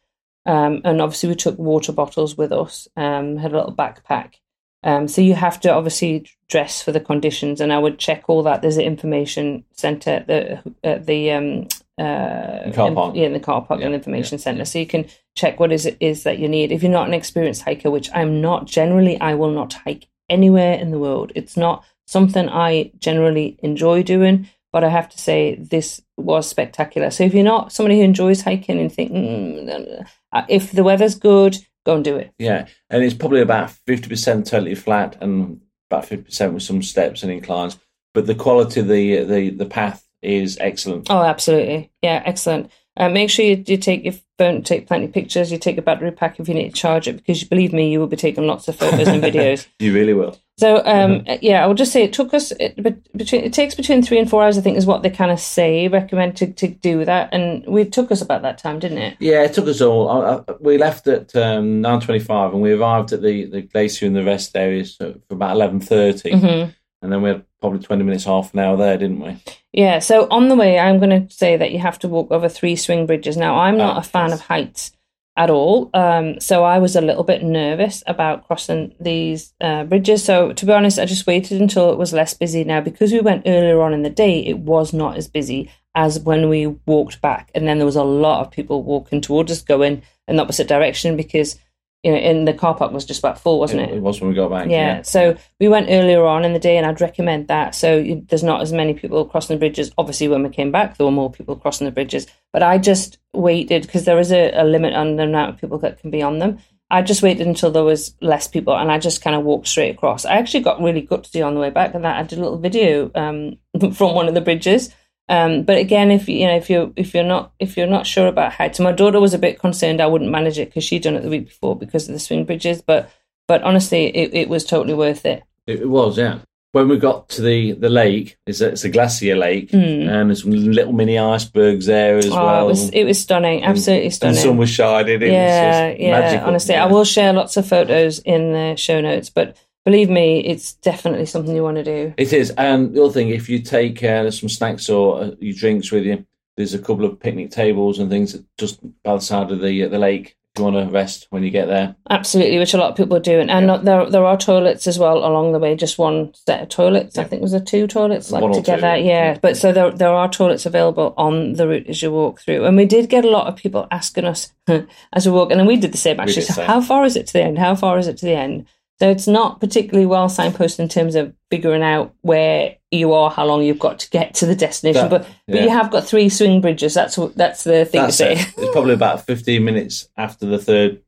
um, 0.45 0.81
and 0.85 1.01
obviously 1.01 1.29
we 1.29 1.35
took 1.35 1.57
water 1.57 1.91
bottles 1.91 2.37
with 2.37 2.51
us. 2.51 2.87
Um, 2.95 3.37
had 3.37 3.51
a 3.51 3.57
little 3.57 3.75
backpack. 3.75 4.35
Um, 4.83 5.07
so 5.07 5.21
you 5.21 5.33
have 5.33 5.59
to 5.61 5.73
obviously 5.73 6.29
dress 6.47 6.81
for 6.81 6.91
the 6.91 6.99
conditions, 6.99 7.59
and 7.59 7.73
I 7.73 7.79
would 7.79 7.97
check 7.97 8.25
all 8.27 8.43
that. 8.43 8.61
There's 8.61 8.77
an 8.77 8.83
information 8.83 9.65
centre 9.71 10.11
at 10.11 10.27
the 10.27 10.73
at 10.83 11.07
the 11.07 11.31
um, 11.31 11.67
uh, 11.97 12.71
car 12.73 12.91
park. 12.91 13.15
In, 13.15 13.21
yeah, 13.21 13.27
in 13.27 13.33
the 13.33 13.39
car 13.39 13.61
park 13.61 13.79
yeah, 13.79 13.87
and 13.87 13.95
information 13.95 14.37
yeah, 14.37 14.43
centre, 14.43 14.59
yeah. 14.59 14.63
so 14.65 14.79
you 14.79 14.87
can 14.87 15.05
check 15.35 15.59
what 15.59 15.71
is 15.71 15.85
it 15.85 15.97
is 15.99 16.23
that 16.23 16.39
you 16.39 16.47
need. 16.47 16.71
If 16.71 16.83
you're 16.83 16.91
not 16.91 17.07
an 17.07 17.13
experienced 17.13 17.63
hiker, 17.63 17.91
which 17.91 18.09
I'm 18.13 18.41
not, 18.41 18.67
generally 18.67 19.19
I 19.19 19.35
will 19.35 19.51
not 19.51 19.73
hike 19.73 20.07
anywhere 20.29 20.73
in 20.73 20.91
the 20.91 20.99
world. 20.99 21.31
It's 21.35 21.57
not 21.57 21.85
something 22.07 22.49
I 22.49 22.91
generally 22.99 23.57
enjoy 23.63 24.03
doing, 24.03 24.49
but 24.71 24.83
I 24.83 24.89
have 24.89 25.09
to 25.09 25.17
say 25.17 25.55
this 25.55 26.01
was 26.17 26.49
spectacular. 26.49 27.09
So 27.09 27.23
if 27.23 27.33
you're 27.33 27.43
not 27.43 27.71
somebody 27.71 27.99
who 27.99 28.03
enjoys 28.03 28.41
hiking 28.41 28.79
and 28.79 28.91
think, 28.91 29.11
mm, 29.11 30.07
if 30.49 30.71
the 30.71 30.83
weather's 30.83 31.15
good, 31.15 31.57
go 31.85 31.95
and 31.95 32.03
do 32.03 32.17
it. 32.17 32.33
Yeah, 32.37 32.67
and 32.89 33.03
it's 33.03 33.13
probably 33.13 33.41
about 33.41 33.71
fifty 33.71 34.09
percent 34.09 34.47
totally 34.47 34.75
flat 34.75 35.17
and 35.21 35.61
about 35.89 36.05
fifty 36.05 36.25
percent 36.25 36.53
with 36.53 36.63
some 36.63 36.81
steps 36.81 37.23
and 37.23 37.31
inclines. 37.31 37.79
But 38.13 38.27
the 38.27 38.35
quality 38.35 38.81
of 38.81 38.87
the 38.87 39.23
the 39.23 39.49
the 39.51 39.65
path 39.65 40.04
is 40.25 40.57
excellent. 40.59 41.07
Oh, 41.09 41.21
absolutely, 41.21 41.91
yeah, 42.01 42.21
excellent. 42.25 42.71
Uh, 42.97 43.09
make 43.09 43.29
sure 43.29 43.43
you, 43.43 43.61
you 43.67 43.75
take 43.75 44.05
your 44.05 44.13
phone, 44.37 44.63
take 44.63 44.87
plenty 44.87 45.05
of 45.05 45.11
pictures. 45.11 45.51
You 45.51 45.57
take 45.57 45.77
a 45.77 45.81
battery 45.81 46.11
pack 46.11 46.39
if 46.39 46.47
you 46.47 46.53
need 46.53 46.73
to 46.73 46.79
charge 46.79 47.09
it, 47.09 47.17
because 47.17 47.43
believe 47.43 47.73
me, 47.73 47.91
you 47.91 47.99
will 47.99 48.07
be 48.07 48.15
taking 48.15 48.47
lots 48.47 48.69
of 48.69 48.77
photos 48.77 49.09
and 49.09 49.21
videos. 49.21 49.67
you 49.79 49.93
really 49.93 50.13
will. 50.13 50.39
So 50.57 50.77
um, 50.77 51.19
mm-hmm. 51.19 51.33
yeah, 51.41 51.61
I 51.61 51.67
will 51.67 51.73
just 51.73 51.91
say 51.91 52.03
it 52.03 52.13
took 52.13 52.33
us 52.33 52.53
it, 52.53 52.81
between 53.17 53.43
it 53.43 53.51
takes 53.51 53.75
between 53.75 54.01
three 54.01 54.17
and 54.17 54.29
four 54.29 54.41
hours. 54.41 54.57
I 54.57 54.61
think 54.61 54.77
is 54.77 54.85
what 54.85 55.03
they 55.03 55.09
kind 55.09 55.31
of 55.31 55.41
say 55.41 55.89
recommend 55.89 56.37
to, 56.37 56.53
to 56.53 56.69
do 56.69 57.03
that, 57.03 57.33
and 57.33 57.65
we 57.67 57.83
took 57.83 58.11
us 58.11 58.21
about 58.21 58.43
that 58.43 58.57
time, 58.57 58.79
didn't 58.79 58.99
it? 58.99 59.17
Yeah, 59.19 59.43
it 59.43 59.53
took 59.53 59.67
us 59.67 59.81
all. 59.81 60.07
I, 60.07 60.35
I, 60.37 60.55
we 60.61 60.77
left 60.77 61.07
at 61.07 61.35
um, 61.35 61.81
nine 61.81 61.99
twenty 61.99 62.21
five, 62.21 62.53
and 62.53 62.61
we 62.61 62.71
arrived 62.71 63.11
at 63.11 63.21
the, 63.21 63.45
the 63.45 63.61
glacier 63.61 64.05
and 64.05 64.15
the 64.15 64.23
rest 64.23 64.55
areas 64.55 64.95
for 64.95 65.15
about 65.29 65.53
eleven 65.55 65.81
thirty. 65.81 66.31
Mm-hmm 66.31 66.71
and 67.05 67.13
then 67.13 67.21
we 67.21 67.29
had 67.29 67.45
probably 67.65 67.85
20 67.85 68.03
minutes, 68.03 68.25
half 68.25 68.53
an 68.53 68.59
hour 68.59 68.77
there, 68.77 68.97
didn't 68.97 69.19
we? 69.19 69.37
Yeah. 69.73 69.99
So 69.99 70.27
on 70.29 70.49
the 70.49 70.55
way, 70.55 70.77
I'm 70.77 70.99
going 70.99 71.27
to 71.27 71.33
say 71.33 71.57
that 71.57 71.71
you 71.71 71.79
have 71.79 71.99
to 71.99 72.07
walk 72.07 72.31
over 72.31 72.47
three 72.47 72.75
swing 72.75 73.05
bridges. 73.05 73.37
Now, 73.37 73.59
I'm 73.59 73.77
not 73.77 73.95
oh, 73.95 73.99
a 73.99 74.03
fan 74.03 74.29
yes. 74.29 74.39
of 74.39 74.45
heights 74.45 74.91
at 75.35 75.49
all. 75.49 75.89
Um, 75.93 76.39
so 76.39 76.63
I 76.63 76.77
was 76.77 76.95
a 76.95 77.01
little 77.01 77.23
bit 77.23 77.43
nervous 77.43 78.03
about 78.07 78.47
crossing 78.47 78.95
these 78.99 79.53
uh, 79.59 79.83
bridges. 79.83 80.23
So 80.23 80.53
to 80.53 80.65
be 80.65 80.71
honest, 80.71 80.99
I 80.99 81.05
just 81.05 81.27
waited 81.27 81.59
until 81.59 81.91
it 81.91 81.97
was 81.97 82.13
less 82.13 82.33
busy. 82.33 82.63
Now, 82.63 82.81
because 82.81 83.11
we 83.11 83.19
went 83.19 83.43
earlier 83.45 83.81
on 83.81 83.93
in 83.93 84.03
the 84.03 84.09
day, 84.09 84.39
it 84.45 84.59
was 84.59 84.93
not 84.93 85.17
as 85.17 85.27
busy 85.27 85.71
as 85.95 86.19
when 86.19 86.49
we 86.49 86.67
walked 86.67 87.21
back. 87.21 87.49
And 87.55 87.67
then 87.67 87.77
there 87.77 87.85
was 87.85 87.95
a 87.95 88.03
lot 88.03 88.45
of 88.45 88.51
people 88.51 88.83
walking 88.83 89.21
towards 89.21 89.51
us 89.51 89.61
going 89.61 90.03
in 90.27 90.35
the 90.35 90.43
opposite 90.43 90.67
direction 90.67 91.17
because 91.17 91.57
you 92.05 92.11
know, 92.11 92.17
in 92.17 92.45
the 92.45 92.53
car 92.53 92.75
park 92.75 92.91
was 92.91 93.03
just 93.03 93.17
about 93.17 93.39
full, 93.39 93.59
wasn't 93.59 93.81
it? 93.81 93.89
It, 93.89 93.99
was 93.99 94.21
when 94.21 94.29
we 94.29 94.35
got 94.35 94.51
back. 94.51 94.69
Yeah. 94.69 94.97
yeah. 94.97 95.01
So 95.01 95.35
we 95.59 95.67
went 95.67 95.87
earlier 95.89 96.23
on 96.23 96.45
in 96.45 96.53
the 96.53 96.59
day, 96.59 96.77
and 96.77 96.85
I'd 96.85 97.01
recommend 97.01 97.47
that. 97.47 97.73
So 97.73 97.97
you, 97.97 98.23
there's 98.29 98.43
not 98.43 98.61
as 98.61 98.71
many 98.71 98.93
people 98.93 99.25
crossing 99.25 99.55
the 99.55 99.59
bridges. 99.59 99.91
Obviously, 99.97 100.27
when 100.27 100.43
we 100.43 100.49
came 100.49 100.71
back, 100.71 100.97
there 100.97 101.05
were 101.05 101.11
more 101.11 101.31
people 101.31 101.55
crossing 101.55 101.85
the 101.85 101.91
bridges. 101.91 102.27
But 102.53 102.61
I 102.61 102.77
just 102.77 103.17
waited 103.33 103.81
because 103.81 104.05
there 104.05 104.19
is 104.19 104.31
a, 104.31 104.51
a 104.51 104.63
limit 104.63 104.93
on 104.93 105.15
the 105.15 105.23
amount 105.23 105.55
of 105.55 105.59
people 105.59 105.79
that 105.79 105.99
can 105.99 106.11
be 106.11 106.21
on 106.21 106.37
them. 106.37 106.59
I 106.91 107.01
just 107.01 107.23
waited 107.23 107.47
until 107.47 107.71
there 107.71 107.83
was 107.83 108.13
less 108.21 108.47
people, 108.47 108.77
and 108.77 108.91
I 108.91 108.99
just 108.99 109.23
kind 109.23 109.35
of 109.35 109.43
walked 109.43 109.67
straight 109.67 109.95
across. 109.95 110.25
I 110.25 110.35
actually 110.35 110.63
got 110.63 110.79
really 110.79 111.01
good 111.01 111.23
to 111.23 111.39
gutsy 111.39 111.43
on 111.43 111.55
the 111.55 111.59
way 111.59 111.71
back, 111.71 111.95
and 111.95 112.05
that 112.05 112.17
I 112.17 112.21
did 112.21 112.37
a 112.37 112.43
little 112.43 112.59
video 112.59 113.09
um, 113.15 113.57
from 113.93 114.13
one 114.13 114.27
of 114.27 114.35
the 114.35 114.41
bridges 114.41 114.93
um, 115.27 115.63
but 115.63 115.77
again, 115.77 116.11
if 116.11 116.29
you 116.29 116.45
know 116.45 116.55
if 116.55 116.69
you're 116.69 116.91
if 116.95 117.13
you're 117.13 117.23
not 117.23 117.51
if 117.59 117.77
you're 117.77 117.87
not 117.87 118.05
sure 118.05 118.27
about 118.27 118.53
heights, 118.53 118.79
my 118.79 118.91
daughter 118.91 119.19
was 119.19 119.33
a 119.33 119.39
bit 119.39 119.59
concerned 119.59 120.01
I 120.01 120.07
wouldn't 120.07 120.31
manage 120.31 120.59
it 120.59 120.69
because 120.69 120.83
she'd 120.83 121.03
done 121.03 121.15
it 121.15 121.21
the 121.21 121.29
week 121.29 121.47
before 121.47 121.75
because 121.75 122.07
of 122.07 122.13
the 122.13 122.19
swing 122.19 122.45
bridges. 122.45 122.81
But 122.81 123.09
but 123.47 123.63
honestly, 123.63 124.05
it, 124.15 124.33
it 124.33 124.49
was 124.49 124.65
totally 124.65 124.93
worth 124.93 125.25
it. 125.25 125.43
It 125.67 125.89
was, 125.89 126.17
yeah. 126.17 126.39
When 126.71 126.89
we 126.89 126.97
got 126.97 127.29
to 127.29 127.41
the, 127.41 127.71
the 127.71 127.89
lake, 127.89 128.37
it's 128.45 128.59
a, 128.59 128.69
it's 128.69 128.83
a 128.83 128.89
glacier 128.89 129.37
lake, 129.37 129.71
mm. 129.71 130.09
and 130.09 130.29
there's 130.29 130.43
some 130.43 130.51
little 130.51 130.91
mini 130.91 131.17
icebergs 131.17 131.85
there 131.85 132.17
as 132.17 132.27
oh, 132.27 132.35
well. 132.35 132.65
It 132.65 132.67
was, 132.67 132.89
it 132.89 133.03
was 133.05 133.19
stunning, 133.19 133.63
absolutely 133.63 134.09
stunning. 134.09 134.35
And 134.35 134.43
sun 134.43 134.57
was 134.57 134.69
shining. 134.69 135.21
It 135.21 135.31
yeah, 135.31 135.95
yeah. 135.97 136.19
Magical. 136.19 136.47
Honestly, 136.47 136.75
yeah. 136.75 136.83
I 136.83 136.91
will 136.91 137.05
share 137.05 137.31
lots 137.31 137.55
of 137.55 137.65
photos 137.65 138.19
in 138.19 138.51
the 138.51 138.75
show 138.75 138.99
notes, 138.99 139.29
but 139.29 139.55
believe 139.85 140.09
me, 140.09 140.39
it's 140.39 140.73
definitely 140.73 141.27
something 141.27 141.55
you 141.55 141.63
want 141.63 141.77
to 141.77 141.83
do. 141.83 142.13
It 142.17 142.33
is. 142.33 142.49
And 142.51 142.93
the 142.93 143.03
other 143.03 143.13
thing, 143.13 143.29
if 143.29 143.47
you 143.47 143.59
take 143.59 144.03
uh, 144.03 144.29
some 144.31 144.49
snacks 144.49 144.89
or 144.89 145.21
uh, 145.21 145.31
your 145.39 145.55
drinks 145.55 145.91
with 145.91 146.03
you, 146.03 146.25
there's 146.57 146.73
a 146.73 146.79
couple 146.79 147.05
of 147.05 147.19
picnic 147.19 147.51
tables 147.51 147.99
and 147.99 148.09
things 148.09 148.37
just 148.57 148.79
by 149.03 149.15
the 149.15 149.21
side 149.21 149.51
of 149.51 149.61
the 149.61 149.83
uh, 149.83 149.89
the 149.89 149.99
lake. 149.99 150.35
If 150.53 150.59
you 150.59 150.71
want 150.71 150.77
to 150.77 150.89
rest 150.89 151.27
when 151.31 151.43
you 151.43 151.49
get 151.49 151.65
there, 151.65 151.97
absolutely, 152.09 152.59
which 152.59 152.73
a 152.73 152.77
lot 152.77 152.89
of 152.89 152.95
people 152.95 153.17
are 153.17 153.21
doing, 153.21 153.49
and 153.49 153.67
yeah. 153.67 153.77
there 153.77 154.09
there 154.09 154.25
are 154.25 154.37
toilets 154.37 154.87
as 154.87 154.97
well 154.97 155.17
along 155.17 155.51
the 155.51 155.59
way. 155.59 155.75
Just 155.75 155.97
one 155.97 156.33
set 156.33 156.61
of 156.61 156.69
toilets. 156.69 157.17
Yeah. 157.17 157.23
I 157.23 157.25
think 157.25 157.41
was 157.41 157.51
there 157.51 157.59
two 157.59 157.87
toilets 157.87 158.31
like 158.31 158.53
together. 158.53 158.95
Yeah. 158.95 159.33
yeah, 159.33 159.39
but 159.41 159.57
so 159.57 159.73
there 159.73 159.91
there 159.91 160.13
are 160.13 160.29
toilets 160.29 160.65
available 160.65 161.13
on 161.17 161.53
the 161.53 161.67
route 161.67 161.87
as 161.87 162.01
you 162.01 162.09
walk 162.09 162.39
through, 162.39 162.63
and 162.63 162.77
we 162.77 162.85
did 162.85 163.09
get 163.09 163.25
a 163.25 163.29
lot 163.29 163.47
of 163.47 163.57
people 163.57 163.85
asking 163.91 164.23
us 164.23 164.53
as 165.11 165.25
we 165.25 165.31
walk, 165.33 165.51
and 165.51 165.59
then 165.59 165.67
we 165.67 165.75
did 165.75 165.91
the 165.91 165.97
same 165.97 166.21
actually. 166.21 166.43
So 166.43 166.63
how 166.63 166.79
far 166.79 167.03
is 167.03 167.17
it 167.17 167.27
to 167.27 167.33
the 167.33 167.43
end? 167.43 167.59
How 167.59 167.75
far 167.75 167.97
is 167.97 168.07
it 168.07 168.15
to 168.19 168.25
the 168.25 168.35
end? 168.35 168.65
So 168.99 169.09
it's 169.09 169.27
not 169.27 169.59
particularly 169.59 170.05
well 170.05 170.27
signposted 170.27 170.79
in 170.79 170.87
terms 170.87 171.15
of 171.15 171.33
figuring 171.51 171.83
out 171.83 172.13
where 172.21 172.77
you 172.91 173.11
are, 173.11 173.29
how 173.29 173.45
long 173.45 173.61
you've 173.61 173.79
got 173.79 173.99
to 173.99 174.09
get 174.09 174.35
to 174.35 174.45
the 174.45 174.55
destination. 174.55 175.09
That, 175.09 175.09
but 175.09 175.27
but 175.47 175.55
yeah. 175.55 175.63
you 175.63 175.69
have 175.69 175.91
got 175.91 176.05
three 176.05 176.29
swing 176.29 176.61
bridges. 176.61 176.93
That's 176.93 177.17
that's 177.35 177.65
the 177.65 177.83
thing 177.85 178.03
that's 178.03 178.17
to 178.17 178.23
say. 178.23 178.33
It. 178.33 178.53
It's 178.57 178.71
probably 178.71 178.93
about 178.93 179.25
fifteen 179.25 179.65
minutes 179.65 180.07
after 180.15 180.45
the 180.45 180.57
third 180.57 181.01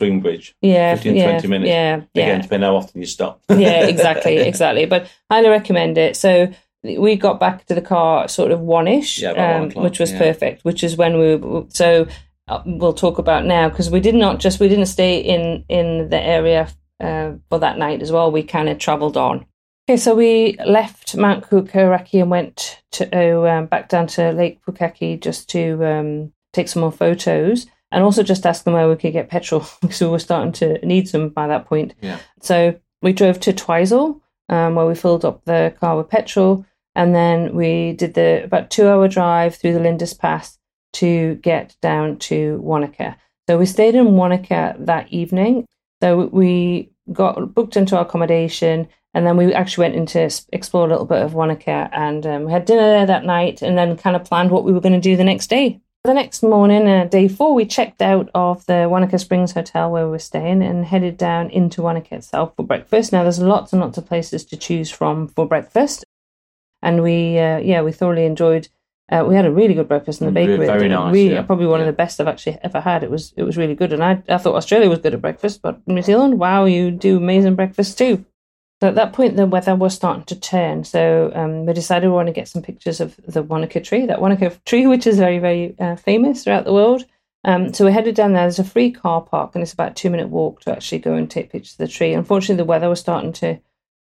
swing 0.00 0.20
bridge. 0.20 0.56
Yeah, 0.62 0.94
15, 0.94 1.16
yeah, 1.16 1.30
20 1.30 1.48
minutes. 1.48 1.68
Yeah, 1.68 1.94
Again, 1.96 2.06
yeah. 2.14 2.38
depending 2.42 2.68
how 2.68 2.76
often 2.76 3.00
you 3.00 3.06
stop. 3.06 3.42
yeah, 3.50 3.86
exactly, 3.86 4.36
exactly. 4.38 4.86
But 4.86 5.10
highly 5.30 5.48
recommend 5.48 5.98
it. 5.98 6.16
So 6.16 6.52
we 6.82 7.16
got 7.16 7.40
back 7.40 7.66
to 7.66 7.74
the 7.74 7.82
car 7.82 8.28
sort 8.28 8.50
of 8.50 8.60
one 8.60 8.88
ish, 8.88 9.22
yeah, 9.22 9.30
um, 9.30 9.70
which 9.82 10.00
was 10.00 10.12
yeah. 10.12 10.18
perfect. 10.18 10.64
Which 10.64 10.82
is 10.82 10.96
when 10.96 11.18
we 11.18 11.66
so. 11.70 12.08
Uh, 12.48 12.62
we'll 12.64 12.94
talk 12.94 13.18
about 13.18 13.44
now 13.44 13.68
because 13.68 13.90
we 13.90 14.00
did 14.00 14.14
not 14.14 14.40
just 14.40 14.58
we 14.58 14.70
didn't 14.70 14.86
stay 14.86 15.18
in 15.18 15.62
in 15.68 16.08
the 16.08 16.18
area 16.18 16.66
uh, 17.00 17.32
for 17.48 17.58
that 17.58 17.78
night 17.78 18.02
as 18.02 18.12
well. 18.12 18.30
We 18.30 18.42
kind 18.42 18.68
of 18.68 18.78
travelled 18.78 19.16
on. 19.16 19.46
Okay, 19.88 19.96
so 19.96 20.14
we 20.14 20.56
left 20.66 21.16
Mount 21.16 21.48
Cook 21.48 21.68
Aoraki 21.68 22.20
and 22.20 22.30
went 22.30 22.82
to 22.92 23.08
oh, 23.16 23.46
um, 23.46 23.66
back 23.66 23.88
down 23.88 24.06
to 24.08 24.32
Lake 24.32 24.60
Pukaki 24.62 25.18
just 25.18 25.48
to 25.50 25.82
um, 25.84 26.32
take 26.52 26.68
some 26.68 26.82
more 26.82 26.92
photos 26.92 27.66
and 27.90 28.04
also 28.04 28.22
just 28.22 28.44
ask 28.44 28.64
them 28.64 28.74
where 28.74 28.88
we 28.88 28.96
could 28.96 29.14
get 29.14 29.30
petrol 29.30 29.66
because 29.80 30.00
we 30.00 30.08
were 30.08 30.18
starting 30.18 30.52
to 30.52 30.84
need 30.86 31.08
some 31.08 31.30
by 31.30 31.46
that 31.46 31.66
point. 31.66 31.94
Yeah. 32.02 32.18
So 32.42 32.78
we 33.00 33.12
drove 33.14 33.40
to 33.40 33.52
Twizel 33.52 34.20
um, 34.50 34.74
where 34.74 34.86
we 34.86 34.94
filled 34.94 35.24
up 35.24 35.42
the 35.44 35.74
car 35.80 35.96
with 35.96 36.10
petrol 36.10 36.66
and 36.94 37.14
then 37.14 37.54
we 37.54 37.92
did 37.92 38.14
the 38.14 38.44
about 38.44 38.70
two 38.70 38.88
hour 38.88 39.08
drive 39.08 39.54
through 39.54 39.72
the 39.72 39.80
Lindis 39.80 40.12
Pass 40.12 40.58
to 40.94 41.36
get 41.36 41.76
down 41.80 42.18
to 42.18 42.58
Wanaka. 42.62 43.16
So 43.48 43.56
we 43.56 43.66
stayed 43.66 43.94
in 43.94 44.16
Wanaka 44.16 44.76
that 44.80 45.10
evening 45.10 45.64
so 46.02 46.26
we 46.26 46.90
got 47.12 47.54
booked 47.54 47.76
into 47.76 47.96
our 47.96 48.02
accommodation, 48.02 48.88
and 49.14 49.26
then 49.26 49.36
we 49.36 49.52
actually 49.54 49.82
went 49.82 49.94
into 49.94 50.30
explore 50.52 50.86
a 50.86 50.90
little 50.90 51.06
bit 51.06 51.22
of 51.22 51.34
Wanaka, 51.34 51.88
and 51.92 52.26
um, 52.26 52.44
we 52.44 52.52
had 52.52 52.64
dinner 52.64 52.82
there 52.82 53.06
that 53.06 53.24
night, 53.24 53.62
and 53.62 53.76
then 53.76 53.96
kind 53.96 54.16
of 54.16 54.24
planned 54.24 54.50
what 54.50 54.64
we 54.64 54.72
were 54.72 54.80
going 54.80 55.00
to 55.00 55.00
do 55.00 55.16
the 55.16 55.24
next 55.24 55.48
day. 55.48 55.80
The 56.04 56.14
next 56.14 56.42
morning, 56.42 56.86
uh, 56.88 57.04
day 57.04 57.26
four, 57.28 57.54
we 57.54 57.66
checked 57.66 58.00
out 58.00 58.30
of 58.34 58.64
the 58.66 58.86
Wanaka 58.88 59.18
Springs 59.18 59.52
Hotel 59.52 59.90
where 59.90 60.04
we 60.04 60.12
were 60.12 60.18
staying 60.18 60.62
and 60.62 60.84
headed 60.84 61.16
down 61.16 61.50
into 61.50 61.82
Wanaka 61.82 62.14
itself 62.14 62.54
for 62.56 62.64
breakfast. 62.64 63.12
Now, 63.12 63.24
there's 63.24 63.40
lots 63.40 63.72
and 63.72 63.82
lots 63.82 63.98
of 63.98 64.06
places 64.06 64.44
to 64.46 64.56
choose 64.56 64.90
from 64.90 65.26
for 65.28 65.46
breakfast, 65.46 66.04
and 66.80 67.02
we, 67.02 67.38
uh, 67.38 67.58
yeah, 67.58 67.82
we 67.82 67.92
thoroughly 67.92 68.24
enjoyed 68.24 68.68
uh, 69.10 69.24
we 69.26 69.34
had 69.34 69.46
a 69.46 69.50
really 69.50 69.74
good 69.74 69.88
breakfast 69.88 70.20
in 70.20 70.26
the 70.26 70.32
bakery. 70.32 70.66
Very 70.66 70.88
nice. 70.88 71.12
Really, 71.14 71.34
yeah. 71.34 71.42
probably 71.42 71.66
one 71.66 71.80
yeah. 71.80 71.86
of 71.86 71.92
the 71.92 71.96
best 71.96 72.20
I've 72.20 72.28
actually 72.28 72.58
ever 72.62 72.80
had. 72.80 73.02
It 73.02 73.10
was 73.10 73.32
it 73.36 73.42
was 73.42 73.56
really 73.56 73.74
good, 73.74 73.92
and 73.92 74.02
I 74.04 74.22
I 74.28 74.38
thought 74.38 74.54
Australia 74.54 74.88
was 74.88 74.98
good 74.98 75.14
at 75.14 75.20
breakfast, 75.20 75.62
but 75.62 75.86
New 75.86 76.02
Zealand, 76.02 76.38
wow, 76.38 76.66
you 76.66 76.90
do 76.90 77.16
amazing 77.16 77.54
breakfast 77.54 77.96
too. 77.96 78.24
So 78.80 78.88
at 78.88 78.94
that 78.94 79.12
point, 79.12 79.36
the 79.36 79.46
weather 79.46 79.74
was 79.74 79.94
starting 79.94 80.24
to 80.24 80.38
turn. 80.38 80.84
So 80.84 81.32
um, 81.34 81.66
we 81.66 81.72
decided 81.72 82.06
we 82.06 82.12
want 82.12 82.28
to 82.28 82.32
get 82.32 82.46
some 82.46 82.62
pictures 82.62 83.00
of 83.00 83.16
the 83.26 83.42
Wanaka 83.42 83.80
tree, 83.80 84.06
that 84.06 84.20
Wanaka 84.20 84.50
tree, 84.66 84.86
which 84.92 85.06
is 85.06 85.18
very, 85.18 85.38
very 85.38 85.74
uh, 85.78 85.96
famous 85.96 86.44
throughout 86.44 86.64
the 86.64 86.72
world. 86.72 87.04
Um, 87.44 87.72
so 87.72 87.84
we 87.84 87.92
headed 87.92 88.14
down 88.14 88.34
there. 88.34 88.44
There's 88.44 88.58
a 88.58 88.64
free 88.64 88.90
car 88.90 89.20
park, 89.22 89.54
and 89.54 89.62
it's 89.62 89.72
about 89.72 89.92
a 89.92 89.94
two 89.94 90.10
minute 90.10 90.28
walk 90.28 90.60
to 90.62 90.72
actually 90.72 90.98
go 90.98 91.14
and 91.14 91.30
take 91.30 91.50
pictures 91.50 91.72
of 91.72 91.78
the 91.78 91.88
tree. 91.88 92.12
Unfortunately, 92.12 92.56
the 92.56 92.64
weather 92.64 92.88
was 92.88 93.00
starting 93.00 93.32
to 93.34 93.58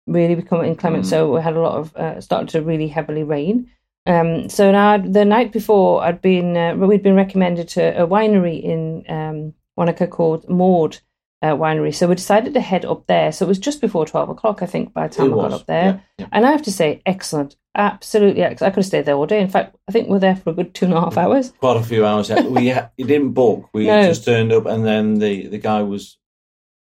really 0.07 0.35
become 0.35 0.65
inclement, 0.65 1.05
mm. 1.05 1.09
so 1.09 1.35
we 1.35 1.41
had 1.41 1.57
a 1.57 1.61
lot 1.61 1.79
of 1.79 1.97
uh, 1.97 2.21
started 2.21 2.49
to 2.51 2.63
really 2.63 2.89
heavily 2.89 3.23
rain. 3.23 3.71
Um, 4.07 4.49
so 4.49 4.73
now 4.73 4.99
the 4.99 5.25
night 5.25 5.53
before, 5.53 6.03
I'd 6.03 6.21
been 6.21 6.57
uh, 6.57 6.75
we'd 6.77 7.03
been 7.03 7.15
recommended 7.15 7.69
to 7.71 8.03
a 8.03 8.07
winery 8.07 8.63
in 8.63 9.05
um, 9.09 9.55
Wanaka 9.77 10.09
called 10.09 10.49
Maude 10.49 10.99
uh, 11.41 11.53
Winery. 11.57 11.95
So 11.95 12.09
we 12.09 12.15
decided 12.17 12.55
to 12.55 12.61
head 12.61 12.85
up 12.85 13.07
there. 13.07 13.31
So 13.33 13.45
it 13.45 13.49
was 13.49 13.59
just 13.61 13.81
before 13.81 14.05
twelve 14.07 14.29
o'clock, 14.29 14.63
I 14.63 14.67
think, 14.67 14.93
by 14.93 15.07
the 15.09 15.15
time 15.15 15.27
it 15.27 15.29
we 15.31 15.35
was. 15.37 15.53
got 15.53 15.61
up 15.61 15.67
there. 15.67 15.85
Yeah, 15.85 16.01
yeah. 16.19 16.29
And 16.33 16.45
I 16.47 16.51
have 16.51 16.63
to 16.63 16.73
say, 16.73 17.01
excellent, 17.07 17.57
absolutely 17.77 18.43
excellent. 18.43 18.73
I 18.73 18.75
could 18.75 18.81
have 18.81 18.87
stayed 18.87 19.05
there 19.05 19.15
all 19.15 19.27
day. 19.27 19.41
In 19.41 19.49
fact, 19.49 19.77
I 19.89 19.93
think 19.93 20.09
we 20.09 20.15
we're 20.15 20.19
there 20.21 20.37
for 20.37 20.51
a 20.51 20.55
good 20.55 20.75
two 20.75 20.87
and 20.87 20.95
a 20.95 21.01
half 21.01 21.17
hours. 21.17 21.53
Quite 21.61 21.77
a 21.77 21.83
few 21.85 22.05
hours. 22.05 22.29
Yeah. 22.29 22.43
we 22.47 22.71
ha- 22.71 22.91
he 22.97 23.05
didn't 23.05 23.33
book. 23.33 23.69
We 23.75 23.87
No. 23.87 24.03
just 24.03 24.25
turned 24.25 24.53
up, 24.53 24.67
and 24.67 24.85
then 24.85 25.21
the 25.21 25.47
the 25.47 25.59
guy 25.59 25.83
was 25.83 26.19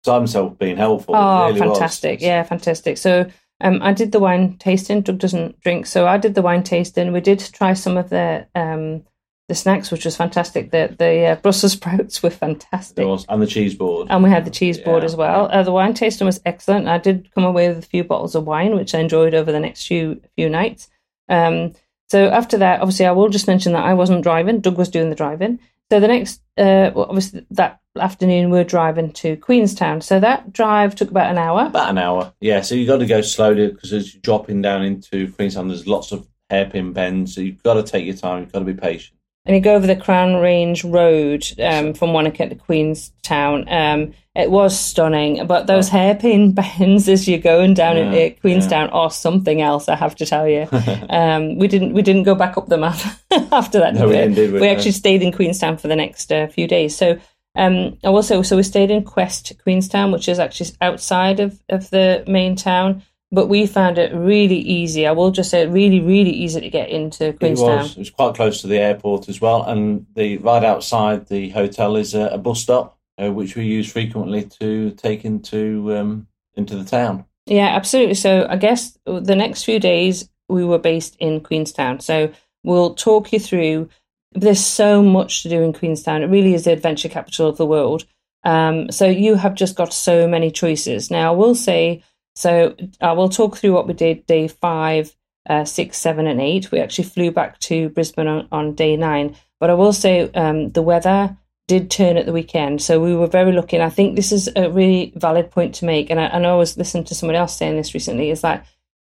saw 0.05 0.19
himself 0.19 0.59
being 0.59 0.77
helpful. 0.77 1.17
Oh, 1.17 1.47
really 1.47 1.61
was. 1.63 1.71
fantastic! 1.79 2.21
Yeah, 2.21 2.43
fantastic. 2.43 2.99
So 2.99 3.27
um, 3.61 3.81
I 3.83 3.93
did 3.93 4.13
the 4.13 4.21
wine 4.21 4.57
tasting. 4.59 5.01
Doug 5.03 5.19
doesn't 5.19 5.61
drink, 5.61 5.87
so 5.87 6.07
I 6.07 6.19
did 6.19 6.35
the 6.35 6.43
wine 6.43 6.63
tasting. 6.63 7.13
We 7.13 7.21
did 7.21 7.39
try 7.53 7.73
some 7.75 7.97
of 7.97 8.11
the 8.11 8.47
um, 8.55 9.05
the 9.49 9.55
snacks, 9.55 9.91
which 9.91 10.05
was 10.05 10.17
fantastic. 10.17 10.71
The 10.73 10.95
the 10.99 11.27
uh, 11.27 11.37
Brussels 11.37 11.73
sprouts 11.79 12.23
were 12.23 12.31
fantastic. 12.31 13.07
Was, 13.07 13.25
and 13.29 13.41
the 13.41 13.47
cheese 13.47 13.75
board. 13.75 14.09
And 14.11 14.23
we 14.23 14.31
had 14.31 14.45
the 14.45 14.51
cheese 14.51 14.79
board 14.79 15.03
Yeah. 15.03 15.07
as 15.07 15.17
well. 15.17 15.49
Uh, 15.51 15.63
the 15.63 15.73
wine 15.73 15.95
tasting 15.95 16.27
was 16.27 16.41
excellent. 16.45 16.89
I 16.89 16.99
did 16.99 17.31
come 17.35 17.45
away 17.45 17.69
with 17.69 17.79
a 17.79 17.83
few 17.87 18.05
bottles 18.05 18.35
of 18.35 18.45
wine, 18.45 18.75
which 18.75 18.95
I 18.95 18.99
enjoyed 19.01 19.35
over 19.35 19.53
the 19.53 19.61
next 19.61 19.87
few 19.87 20.21
few 20.37 20.49
nights. 20.49 20.89
Um, 21.29 21.73
so 22.09 22.29
after 22.29 22.59
that, 22.59 22.81
obviously, 22.81 23.07
I 23.07 23.13
will 23.13 23.29
just 23.29 23.49
mention 23.49 23.73
that 23.73 23.85
I 23.85 23.95
wasn't 23.95 24.23
driving. 24.23 24.61
Doug 24.61 24.79
was 24.79 24.89
doing 24.89 25.11
the 25.11 25.17
driving. 25.17 25.59
So 25.91 26.01
the 26.01 26.09
next, 26.09 26.41
uh, 26.59 26.91
well, 26.95 27.07
obviously, 27.09 27.47
that 27.53 27.81
afternoon 28.01 28.51
we 28.51 28.59
are 28.59 28.65
driving 28.65 29.13
to 29.15 29.37
Queenstown. 29.37 30.01
So 30.01 30.21
that 30.21 30.53
drive 30.53 30.95
took 30.95 31.11
about 31.11 31.31
an 31.31 31.39
hour. 31.39 31.67
About 31.67 31.91
an 31.91 31.99
hour. 31.99 32.33
Yeah, 32.41 32.61
so 32.61 32.75
you've 32.75 32.89
got 32.89 32.99
to 32.99 33.07
go 33.07 33.21
slowly 33.21 33.69
because 33.69 33.93
as 33.93 34.15
you're 34.15 34.21
dropping 34.23 34.63
down 34.63 34.83
into 34.85 35.31
Queenstown, 35.33 35.69
there's 35.69 35.87
lots 35.87 36.13
of 36.13 36.27
hairpin 36.51 36.93
bends. 36.93 37.35
So 37.35 37.41
you've 37.41 37.63
got 37.63 37.75
to 37.75 37.83
take 37.83 38.07
your 38.07 38.17
time. 38.17 38.41
You've 38.43 38.53
got 38.53 38.61
to 38.61 38.65
be 38.65 38.75
patient. 38.75 39.19
and 39.45 39.55
you 39.57 39.63
go 39.63 39.75
over 39.75 39.87
the 39.87 39.97
Crown 39.97 40.37
Range 40.37 40.83
Road 40.85 41.47
um, 41.61 41.95
from 41.95 42.13
Wanaka 42.13 42.49
to 42.49 42.55
Queenstown. 42.55 43.69
Um, 43.69 44.13
it 44.35 44.51
was 44.51 44.79
stunning, 44.79 45.47
but 45.47 45.67
those 45.67 45.89
hairpin 45.89 46.53
bends 46.55 47.09
as 47.09 47.27
you're 47.27 47.39
going 47.39 47.73
down 47.73 47.97
Yeah, 47.97 48.13
into 48.13 48.41
Queenstown 48.41 48.91
are 48.91 49.11
something 49.11 49.63
else. 49.63 49.89
I 49.89 49.97
have 49.97 50.15
to 50.17 50.27
tell 50.27 50.47
you. 50.47 50.69
um, 51.09 51.57
we 51.57 51.69
didn't 51.69 51.95
we 51.95 52.03
didn't 52.03 52.25
go 52.25 52.35
back 52.35 52.59
up 52.59 52.67
them 52.67 52.85
after, 52.85 53.09
after 53.53 53.79
that. 53.79 53.95
No, 53.95 54.07
we 54.09 54.13
didn't, 54.13 54.35
did 54.35 54.53
we? 54.53 54.61
we 54.61 54.69
actually 54.69 54.93
stayed 54.93 55.23
in 55.23 55.33
Queenstown 55.33 55.79
for 55.79 55.89
the 55.89 55.97
next 55.97 56.31
uh, 56.33 56.47
few 56.49 56.67
days. 56.69 56.97
So. 56.97 57.19
Um, 57.57 57.99
I 58.05 58.09
also, 58.09 58.43
so 58.43 58.57
we 58.57 58.63
stayed 58.63 58.91
in 58.91 59.03
Quest, 59.03 59.53
Queenstown, 59.63 60.13
which 60.13 60.29
is 60.29 60.39
actually 60.39 60.71
outside 60.81 61.41
of, 61.41 61.61
of 61.69 61.89
the 61.91 62.23
main 62.27 62.55
town, 62.55 63.03
but 63.33 63.49
we 63.49 63.67
found 63.67 63.99
it 63.99 64.15
really 64.15 64.59
easy. 64.59 65.07
I 65.07 65.13
will 65.13 65.31
just 65.31 65.51
say, 65.51 65.67
really, 65.67 66.01
really 66.01 66.31
easy 66.31 66.61
to 66.61 66.69
get 66.69 66.91
into 66.91 67.29
It 67.29 67.39
Queenstown. 67.39 67.79
was. 67.79 67.93
It 67.93 67.99
was 67.99 68.11
quite 68.11 68.35
close 68.35 68.61
to 68.61 68.67
the 68.67 68.79
airport 68.79 69.29
as 69.29 69.41
well, 69.41 69.63
and 69.63 70.07
the 70.15 70.39
right 70.39 70.63
outside 70.63 71.27
the 71.29 71.49
hotel 71.51 71.97
is 71.97 72.15
a, 72.15 72.27
a 72.27 72.39
bus 72.39 72.61
stop, 72.61 72.99
uh, 73.21 73.33
which 73.33 73.57
we 73.57 73.65
use 73.65 73.91
frequently 73.91 74.45
to 74.61 74.91
take 74.93 75.25
into 75.25 75.97
um, 75.97 76.27
into 76.55 76.77
the 76.77 76.85
town. 76.85 77.25
Yeah, 77.47 77.69
absolutely. 77.69 78.15
So 78.15 78.47
I 78.49 78.57
guess 78.57 78.99
the 79.07 79.37
next 79.37 79.65
few 79.65 79.79
days 79.79 80.29
we 80.49 80.65
were 80.65 80.79
based 80.79 81.17
in 81.19 81.41
Queenstown. 81.41 82.01
So 82.01 82.33
we'll 82.65 82.95
talk 82.95 83.33
you 83.33 83.41
through. 83.41 83.89
There's 84.37 84.65
so 84.65 85.03
much 85.03 85.43
to 85.43 85.49
do 85.49 85.63
in 85.63 85.73
Queenstown. 85.73 86.23
It 86.23 86.27
really 86.27 86.55
is 86.55 86.65
the 86.65 86.73
adventure 86.73 87.09
capital 87.09 87.49
of 87.49 87.57
the 87.57 87.67
world. 87.67 88.05
Um, 88.45 88.93
so 88.93 89.07
you 89.07 89.35
have 89.35 89.55
just 89.55 89.77
got 89.77 89.93
so 89.93 90.29
many 90.29 90.51
choices. 90.51 91.11
Now 91.11 91.33
I 91.33 91.37
will 91.37 91.55
say, 91.55 92.05
so 92.35 92.77
I 93.01 93.13
will 93.13 93.29
talk 93.29 93.57
through 93.57 93.73
what 93.73 93.89
we 93.89 93.95
did 93.95 94.27
day 94.27 94.47
five, 94.47 95.15
uh, 95.49 95.65
six, 95.65 95.99
seven, 95.99 96.27
and 96.27 96.41
eight. 96.41 96.71
We 96.71 96.81
actually 96.81 97.05
flew 97.05 97.31
back 97.31 97.59
to 97.61 97.89
Brisbane 97.89 98.29
on, 98.29 98.49
on 98.53 98.75
day 98.75 98.97
nine. 98.97 99.37
But 99.59 99.71
I 99.71 99.75
will 99.75 99.93
say 99.93 100.31
um, 100.33 100.71
the 100.71 100.83
weather 100.83 101.37
did 101.67 101.91
turn 101.91 102.17
at 102.17 102.27
the 102.27 102.33
weekend. 102.33 102.83
So 102.83 103.01
we 103.01 103.17
were 103.17 103.27
very 103.27 103.53
lucky. 103.53 103.77
And 103.77 103.83
I 103.83 103.91
think 103.91 104.15
this 104.15 104.31
is 104.31 104.49
a 104.55 104.71
really 104.71 105.13
valid 105.17 105.51
point 105.51 105.75
to 105.77 105.85
make. 105.85 106.11
And 106.11 106.21
I, 106.21 106.39
know 106.39 106.55
I 106.55 106.59
was 106.59 106.77
listening 106.77 107.05
to 107.05 107.15
someone 107.15 107.37
else 107.37 107.57
saying 107.57 107.77
this 107.77 107.95
recently 107.95 108.31
is 108.31 108.43
that, 108.43 108.67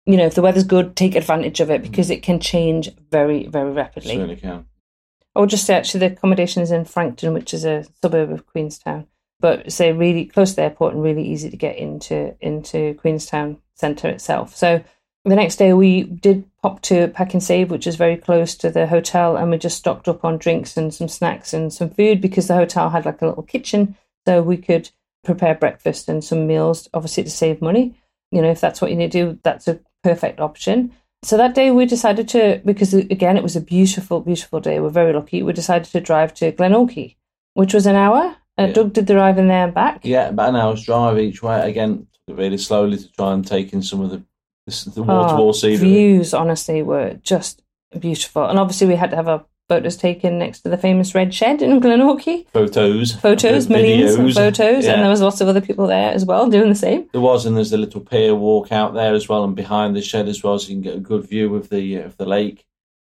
you 0.06 0.16
know, 0.16 0.26
if 0.26 0.36
the 0.36 0.42
weather's 0.42 0.64
good, 0.64 0.96
take 0.96 1.16
advantage 1.16 1.60
of 1.60 1.70
it 1.70 1.82
because 1.82 2.10
it 2.10 2.24
can 2.24 2.40
change 2.40 2.90
very, 3.12 3.48
very 3.48 3.72
rapidly. 3.72 4.16
Certainly 4.16 4.36
can. 4.38 4.66
Would 5.36 5.50
just 5.50 5.66
say 5.66 5.76
actually 5.76 6.02
the 6.02 6.14
accommodation 6.14 6.62
is 6.62 6.72
in 6.72 6.86
Frankton, 6.86 7.34
which 7.34 7.54
is 7.54 7.66
a 7.66 7.86
suburb 8.02 8.32
of 8.32 8.46
Queenstown. 8.48 9.08
But 9.40 9.72
say 9.72 9.92
really 9.92 10.26
close 10.26 10.52
to 10.52 10.56
the 10.58 10.62
airport 10.64 10.94
and 10.94 11.04
really 11.04 11.28
easy 11.28 11.50
to 11.50 11.58
get 11.58 11.78
into 11.78 12.36
into 12.40 12.94
Queenstown 12.96 13.58
centre 13.76 14.08
itself. 14.08 14.56
So 14.56 14.84
the 15.26 15.36
next 15.36 15.58
day 15.58 15.74
we 15.74 16.04
did 16.04 16.50
pop 16.62 16.82
to 16.84 17.10
Pack 17.10 17.34
and 17.34 17.44
Save, 17.44 17.72
which 17.72 17.88
is 17.88 17.96
very 17.96 18.16
close 18.16 18.56
to 18.56 18.70
the 18.70 18.88
hotel, 18.88 19.36
and 19.36 19.52
we 19.52 19.58
just 19.58 19.78
stocked 19.78 20.08
up 20.08 20.24
on 20.24 20.38
drinks 20.38 20.78
and 20.78 20.94
some 20.94 21.10
snacks 21.10 21.54
and 21.54 21.74
some 21.74 21.90
food 21.90 22.22
because 22.22 22.48
the 22.48 22.56
hotel 22.56 22.90
had 22.90 23.06
like 23.06 23.22
a 23.22 23.28
little 23.28 23.44
kitchen, 23.44 23.98
so 24.26 24.42
we 24.42 24.58
could 24.58 24.90
prepare 25.24 25.56
breakfast 25.56 26.08
and 26.08 26.24
some 26.24 26.48
meals, 26.48 26.88
obviously 26.94 27.24
to 27.24 27.30
save 27.30 27.62
money. 27.62 27.96
You 28.32 28.42
know, 28.42 28.52
if 28.52 28.62
that's 28.62 28.80
what 28.80 28.92
you 28.92 28.98
need 28.98 29.12
to 29.12 29.26
do, 29.34 29.40
that's 29.44 29.68
a 29.68 29.80
perfect 30.04 30.40
option. 30.40 30.94
So 31.26 31.38
that 31.38 31.56
day 31.56 31.72
we 31.72 31.88
decided 31.88 32.28
to, 32.30 32.62
because 32.64 32.94
again 32.94 33.36
it 33.36 33.42
was 33.44 33.56
a 33.56 33.62
beautiful, 33.62 34.22
beautiful 34.22 34.60
day. 34.60 34.80
We're 34.80 34.90
very 35.02 35.12
lucky. 35.12 35.42
We 35.42 35.54
decided 35.54 35.86
to 35.92 36.00
drive 36.00 36.36
to 36.36 36.52
Glenorchy, 36.52 37.16
which 37.56 37.74
was 37.74 37.88
an 37.88 37.96
hour. 37.96 38.36
Uh, 38.60 38.68
Yeah. 38.68 38.74
Doug 38.74 38.94
did 38.94 39.08
the 39.08 39.14
drive 39.16 39.40
in 39.40 39.48
there 39.48 39.66
and 39.66 39.74
back. 39.74 40.02
Yeah, 40.04 40.30
about 40.30 40.50
an 40.50 40.56
hour's 40.56 40.84
drive 40.86 41.18
each 41.18 41.42
way. 41.42 41.68
Again, 41.68 42.06
really 42.28 42.60
slowly 42.60 42.98
to 42.98 43.12
try 43.14 43.34
and 43.34 43.46
take 43.46 43.74
in 43.74 43.82
some 43.82 44.02
of 44.02 44.12
the 44.12 44.24
the, 44.68 44.92
the 44.96 45.04
water 45.04 45.36
Oh, 45.38 45.52
scenery. 45.52 45.78
views 45.78 46.34
honestly 46.34 46.82
were 46.84 47.16
just 47.24 47.62
beautiful, 48.00 48.46
and 48.46 48.58
obviously 48.60 48.88
we 48.88 48.96
had 48.96 49.10
to 49.12 49.16
have 49.16 49.28
our 49.28 49.46
photos 49.68 49.98
taken 49.98 50.38
next 50.38 50.62
to 50.62 50.70
the 50.70 50.78
famous 50.78 51.16
red 51.16 51.34
shed 51.34 51.62
in 51.62 51.80
Glenorchy. 51.80 52.48
Photos, 52.50 53.14
Photos, 53.14 53.68
millions 53.70 54.16
of 54.16 54.34
photos, 54.34 54.86
Yeah. 54.86 54.94
and 54.94 55.02
there 55.02 55.10
was 55.10 55.22
lots 55.22 55.42
of 55.42 55.48
other 55.48 55.62
people 55.62 55.88
there 55.88 56.12
as 56.12 56.26
well 56.26 56.50
doing 56.50 56.70
the 56.70 56.76
same. 56.76 57.10
There 57.12 57.22
was, 57.22 57.46
and 57.46 57.58
there's 57.58 57.74
a 57.74 57.78
little 57.78 58.02
pier 58.02 58.36
walk 58.36 58.72
out 58.72 58.94
there 58.94 59.14
as 59.14 59.28
well, 59.28 59.44
and 59.44 59.56
behind 59.56 59.96
the 59.96 60.02
shed 60.02 60.28
as 60.28 60.44
well, 60.44 60.60
so 60.60 60.70
you 60.70 60.76
can 60.76 60.82
get 60.82 60.96
a 60.96 61.00
good 61.00 61.28
view 61.28 61.56
of 61.56 61.70
the 61.70 61.96
of 61.98 62.18
the 62.18 62.26
lake, 62.26 62.66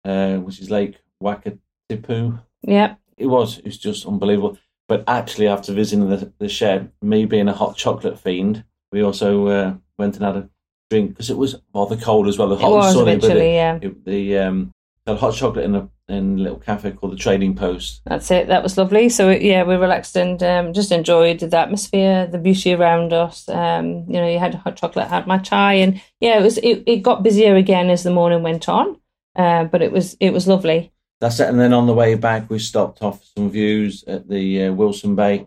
uh, 0.04 0.36
which 0.36 0.60
is 0.60 0.70
Lake 0.70 0.96
Wakatipu. 1.22 2.40
Yeah, 2.62 2.94
It 3.16 3.26
was, 3.26 3.58
it 3.58 3.66
was 3.66 3.78
just 3.78 4.06
unbelievable. 4.06 4.58
But 4.88 5.04
actually, 5.06 5.46
after 5.46 5.72
visiting 5.72 6.08
the, 6.08 6.32
the 6.38 6.48
shed, 6.48 6.90
me 7.00 7.24
being 7.24 7.48
a 7.48 7.52
hot 7.52 7.76
chocolate 7.76 8.18
fiend, 8.18 8.64
we 8.90 9.02
also 9.02 9.46
uh, 9.46 9.74
went 9.98 10.16
and 10.16 10.24
had 10.24 10.36
a 10.36 10.48
drink 10.90 11.10
because 11.10 11.30
it 11.30 11.38
was 11.38 11.54
rather 11.72 11.96
cold 11.96 12.26
as 12.26 12.36
well. 12.38 12.48
The 12.48 12.56
it 12.56 12.60
hot 12.60 12.70
was 12.72 12.96
and 12.96 13.04
sunny, 13.04 13.16
but 13.18 13.36
it, 13.36 13.52
Yeah, 13.52 13.78
it, 13.80 14.04
the 14.04 14.38
um, 14.38 14.72
had 15.06 15.18
hot 15.18 15.34
chocolate 15.34 15.64
in 15.64 15.76
a 15.76 15.88
in 16.10 16.38
a 16.38 16.42
little 16.42 16.58
cafe 16.58 16.92
called 16.92 17.12
the 17.12 17.16
Trading 17.16 17.54
Post. 17.54 18.02
that's 18.04 18.30
it. 18.30 18.48
That 18.48 18.62
was 18.62 18.76
lovely. 18.76 19.08
So 19.08 19.30
yeah, 19.30 19.62
we 19.62 19.76
relaxed 19.76 20.16
and 20.16 20.42
um, 20.42 20.72
just 20.72 20.92
enjoyed 20.92 21.40
the 21.40 21.58
atmosphere, 21.58 22.26
the 22.26 22.38
beauty 22.38 22.74
around 22.74 23.12
us. 23.12 23.48
Um, 23.48 24.04
you 24.08 24.14
know, 24.14 24.28
you 24.28 24.38
had 24.38 24.54
hot 24.54 24.76
chocolate, 24.76 25.08
had 25.08 25.26
my 25.26 25.38
chai, 25.38 25.74
and 25.74 26.00
yeah, 26.20 26.38
it 26.38 26.42
was. 26.42 26.58
It, 26.58 26.82
it 26.86 27.02
got 27.02 27.22
busier 27.22 27.56
again 27.56 27.90
as 27.90 28.02
the 28.02 28.10
morning 28.10 28.42
went 28.42 28.68
on, 28.68 29.00
uh, 29.36 29.64
but 29.64 29.82
it 29.82 29.92
was 29.92 30.16
it 30.20 30.32
was 30.32 30.46
lovely. 30.46 30.92
That's 31.20 31.38
it. 31.38 31.48
And 31.48 31.60
then 31.60 31.72
on 31.72 31.86
the 31.86 31.94
way 31.94 32.14
back, 32.14 32.48
we 32.48 32.58
stopped 32.58 33.02
off 33.02 33.24
some 33.36 33.50
views 33.50 34.04
at 34.06 34.28
the 34.28 34.64
uh, 34.64 34.72
Wilson 34.72 35.14
Bay. 35.14 35.46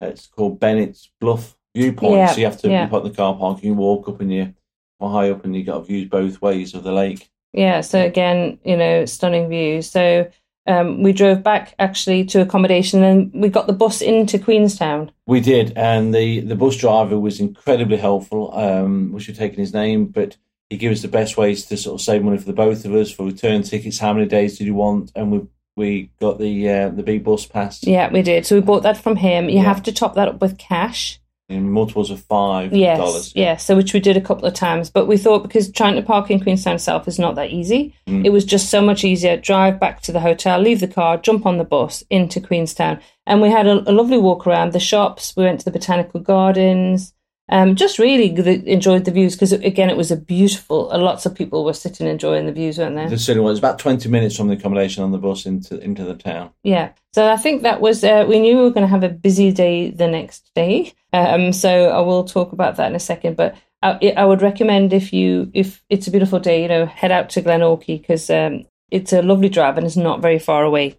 It's 0.00 0.26
called 0.26 0.60
Bennett's 0.60 1.10
Bluff 1.20 1.56
Viewpoint. 1.74 2.16
Yeah, 2.16 2.26
so 2.32 2.38
you 2.38 2.44
have 2.44 2.60
to 2.60 2.68
yeah. 2.68 2.86
put 2.86 3.02
the 3.02 3.10
car 3.10 3.34
park, 3.34 3.62
you 3.62 3.72
walk 3.74 4.08
up 4.08 4.20
and 4.20 4.32
you 4.32 4.54
or 4.98 5.10
high 5.10 5.30
up, 5.30 5.44
and 5.44 5.54
you 5.56 5.64
got 5.64 5.86
views 5.86 6.08
both 6.08 6.40
ways 6.40 6.74
of 6.74 6.82
the 6.82 6.92
lake. 6.92 7.30
Yeah, 7.56 7.80
so 7.80 8.00
again, 8.00 8.58
you 8.64 8.76
know, 8.76 9.06
stunning 9.06 9.48
views. 9.48 9.90
So 9.90 10.30
um, 10.66 11.02
we 11.02 11.12
drove 11.12 11.42
back 11.42 11.74
actually 11.78 12.24
to 12.26 12.42
accommodation 12.42 13.02
and 13.02 13.32
we 13.32 13.48
got 13.48 13.66
the 13.66 13.72
bus 13.72 14.02
into 14.02 14.38
Queenstown. 14.38 15.10
We 15.26 15.40
did, 15.40 15.72
and 15.76 16.14
the, 16.14 16.40
the 16.40 16.54
bus 16.54 16.76
driver 16.76 17.18
was 17.18 17.40
incredibly 17.40 17.96
helpful. 17.96 18.52
Um, 18.54 19.12
we 19.12 19.20
should 19.20 19.36
have 19.36 19.48
taken 19.48 19.58
his 19.60 19.72
name, 19.72 20.06
but 20.06 20.36
he 20.68 20.76
gave 20.76 20.92
us 20.92 21.02
the 21.02 21.08
best 21.08 21.36
ways 21.36 21.64
to 21.66 21.76
sort 21.76 22.00
of 22.00 22.04
save 22.04 22.22
money 22.22 22.38
for 22.38 22.44
the 22.44 22.52
both 22.52 22.84
of 22.84 22.94
us 22.94 23.10
for 23.10 23.24
return 23.24 23.62
tickets. 23.62 23.98
How 23.98 24.12
many 24.12 24.26
days 24.26 24.58
did 24.58 24.66
you 24.66 24.74
want? 24.74 25.12
And 25.16 25.32
we 25.32 25.40
we 25.76 26.10
got 26.20 26.38
the 26.38 26.68
uh, 26.68 26.88
the 26.88 27.02
big 27.02 27.22
bus 27.22 27.46
pass 27.46 27.82
Yeah, 27.84 28.10
we 28.12 28.22
did. 28.22 28.44
So 28.46 28.56
we 28.56 28.62
bought 28.62 28.82
that 28.82 28.96
from 28.96 29.16
him. 29.16 29.48
You 29.48 29.56
Yeah. 29.56 29.62
have 29.64 29.82
to 29.84 29.92
top 29.92 30.14
that 30.14 30.28
up 30.28 30.40
with 30.40 30.58
cash. 30.58 31.20
In 31.48 31.70
multiples 31.70 32.10
of 32.10 32.20
five 32.20 32.72
Yes, 32.72 32.98
dollars. 32.98 33.32
yes. 33.36 33.64
So 33.64 33.76
which 33.76 33.94
we 33.94 34.00
did 34.00 34.16
a 34.16 34.20
couple 34.20 34.46
of 34.46 34.54
times, 34.54 34.90
but 34.90 35.06
we 35.06 35.16
thought 35.16 35.42
because 35.44 35.70
trying 35.70 35.94
to 35.94 36.02
park 36.02 36.30
in 36.30 36.40
Queenstown 36.40 36.74
itself 36.74 37.06
is 37.06 37.18
not 37.18 37.36
that 37.36 37.50
easy. 37.50 37.94
Mm. 38.08 38.24
It 38.26 38.30
was 38.30 38.44
just 38.44 38.68
so 38.68 38.82
much 38.82 39.04
easier. 39.04 39.36
Drive 39.36 39.78
back 39.78 40.00
to 40.02 40.12
the 40.12 40.20
hotel, 40.20 40.58
leave 40.58 40.80
the 40.80 40.88
car, 40.88 41.16
jump 41.18 41.46
on 41.46 41.58
the 41.58 41.64
bus 41.64 42.02
into 42.10 42.40
Queenstown, 42.40 42.98
and 43.26 43.40
we 43.40 43.50
had 43.50 43.66
a, 43.66 43.88
a 43.88 43.92
lovely 43.92 44.18
walk 44.18 44.46
around 44.46 44.72
the 44.72 44.80
shops. 44.80 45.34
We 45.36 45.44
went 45.44 45.60
to 45.60 45.64
the 45.64 45.70
botanical 45.78 46.20
gardens. 46.20 47.12
Um, 47.48 47.76
just 47.76 47.98
really 48.00 48.34
enjoyed 48.66 49.04
the 49.04 49.12
views 49.12 49.34
because 49.34 49.52
again, 49.52 49.88
it 49.88 49.96
was 49.96 50.10
a 50.10 50.16
beautiful. 50.16 50.90
Uh, 50.90 50.98
lots 50.98 51.26
of 51.26 51.34
people 51.34 51.64
were 51.64 51.72
sitting 51.72 52.06
enjoying 52.06 52.46
the 52.46 52.52
views, 52.52 52.78
weren't 52.78 52.96
there? 52.96 53.08
The 53.08 53.18
city 53.18 53.38
was 53.38 53.58
about 53.58 53.78
twenty 53.78 54.08
minutes 54.08 54.36
from 54.36 54.48
the 54.48 54.54
accommodation 54.54 55.04
on 55.04 55.12
the 55.12 55.18
bus 55.18 55.46
into 55.46 55.78
into 55.78 56.04
the 56.04 56.16
town. 56.16 56.50
Yeah. 56.64 56.90
So 57.14 57.30
I 57.30 57.36
think 57.36 57.62
that 57.62 57.80
was. 57.80 58.02
Uh, 58.02 58.24
we 58.28 58.40
knew 58.40 58.56
we 58.56 58.62
were 58.62 58.70
going 58.70 58.86
to 58.86 58.90
have 58.90 59.04
a 59.04 59.08
busy 59.08 59.52
day 59.52 59.90
the 59.90 60.08
next 60.08 60.50
day. 60.54 60.92
Um, 61.12 61.52
so 61.52 61.90
I 61.90 62.00
will 62.00 62.24
talk 62.24 62.52
about 62.52 62.76
that 62.76 62.90
in 62.90 62.96
a 62.96 63.00
second, 63.00 63.36
but. 63.36 63.56
I, 63.82 64.14
I 64.16 64.24
would 64.24 64.40
recommend 64.40 64.94
if 64.94 65.12
you 65.12 65.50
if 65.52 65.84
it's 65.90 66.06
a 66.06 66.10
beautiful 66.10 66.40
day, 66.40 66.62
you 66.62 66.68
know, 66.68 66.86
head 66.86 67.12
out 67.12 67.28
to 67.30 67.42
Glenorchy 67.42 68.00
because 68.00 68.30
um, 68.30 68.64
it's 68.90 69.12
a 69.12 69.20
lovely 69.20 69.50
drive 69.50 69.76
and 69.76 69.86
it's 69.86 69.98
not 69.98 70.22
very 70.22 70.38
far 70.38 70.64
away. 70.64 70.98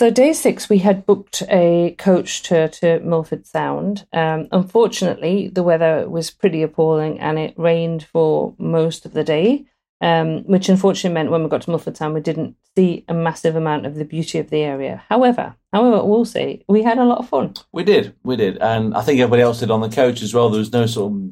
So 0.00 0.08
day 0.08 0.32
six, 0.32 0.70
we 0.70 0.78
had 0.78 1.04
booked 1.04 1.42
a 1.50 1.94
coach 1.98 2.42
to 2.44 2.68
to 2.68 3.00
Milford 3.00 3.46
Sound. 3.46 4.06
Um, 4.14 4.48
unfortunately, 4.50 5.48
the 5.48 5.62
weather 5.62 6.08
was 6.08 6.30
pretty 6.30 6.62
appalling 6.62 7.20
and 7.20 7.38
it 7.38 7.52
rained 7.58 8.04
for 8.04 8.54
most 8.56 9.04
of 9.04 9.12
the 9.12 9.22
day, 9.22 9.66
um, 10.00 10.44
which 10.44 10.70
unfortunately 10.70 11.12
meant 11.12 11.30
when 11.30 11.42
we 11.42 11.50
got 11.50 11.60
to 11.60 11.70
Milford 11.70 11.98
Sound, 11.98 12.14
we 12.14 12.22
didn't 12.22 12.56
see 12.74 13.04
a 13.08 13.12
massive 13.12 13.56
amount 13.56 13.84
of 13.84 13.96
the 13.96 14.06
beauty 14.06 14.38
of 14.38 14.48
the 14.48 14.62
area. 14.62 15.02
However, 15.10 15.54
however, 15.70 15.96
I 15.98 16.02
will 16.04 16.24
say 16.24 16.64
we 16.66 16.82
had 16.82 16.96
a 16.96 17.04
lot 17.04 17.18
of 17.18 17.28
fun. 17.28 17.52
We 17.70 17.84
did, 17.84 18.14
we 18.24 18.36
did, 18.36 18.56
and 18.56 18.94
I 18.94 19.02
think 19.02 19.20
everybody 19.20 19.42
else 19.42 19.60
did 19.60 19.70
on 19.70 19.82
the 19.82 19.90
coach 19.90 20.22
as 20.22 20.32
well. 20.32 20.48
There 20.48 20.60
was 20.60 20.72
no 20.72 20.86
sort 20.86 21.12
of 21.12 21.30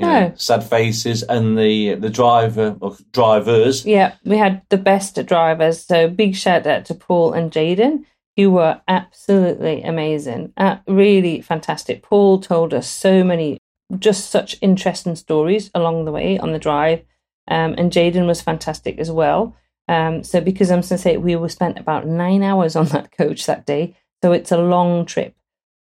you 0.00 0.06
know, 0.06 0.28
No. 0.28 0.32
sad 0.36 0.64
faces, 0.64 1.22
and 1.22 1.56
the 1.58 1.94
the 1.94 2.10
driver 2.10 2.76
or 2.80 2.96
drivers. 3.12 3.84
Yeah, 3.84 4.14
we 4.24 4.36
had 4.38 4.62
the 4.70 4.78
best 4.78 5.24
drivers. 5.26 5.84
So 5.84 6.08
big 6.08 6.34
shout 6.34 6.66
out 6.66 6.84
to 6.86 6.94
Paul 6.94 7.32
and 7.32 7.52
Jaden. 7.52 8.04
You 8.36 8.50
were 8.50 8.80
absolutely 8.88 9.82
amazing. 9.82 10.52
Uh, 10.56 10.76
really 10.88 11.40
fantastic. 11.42 12.02
Paul 12.02 12.40
told 12.40 12.72
us 12.72 12.88
so 12.88 13.22
many, 13.24 13.58
just 13.98 14.30
such 14.30 14.56
interesting 14.62 15.16
stories 15.16 15.70
along 15.74 16.04
the 16.04 16.12
way 16.12 16.38
on 16.38 16.52
the 16.52 16.58
drive. 16.58 17.02
Um, 17.48 17.74
and 17.76 17.92
Jaden 17.92 18.26
was 18.26 18.40
fantastic 18.40 18.98
as 18.98 19.10
well. 19.10 19.56
Um, 19.88 20.22
so 20.22 20.40
because 20.40 20.70
I'm 20.70 20.80
going 20.80 20.88
to 20.88 20.98
say 20.98 21.16
we 21.16 21.34
were 21.36 21.48
spent 21.48 21.78
about 21.78 22.06
nine 22.06 22.42
hours 22.42 22.76
on 22.76 22.86
that 22.86 23.10
coach 23.16 23.46
that 23.46 23.66
day. 23.66 23.96
So 24.22 24.32
it's 24.32 24.52
a 24.52 24.58
long 24.58 25.04
trip. 25.04 25.34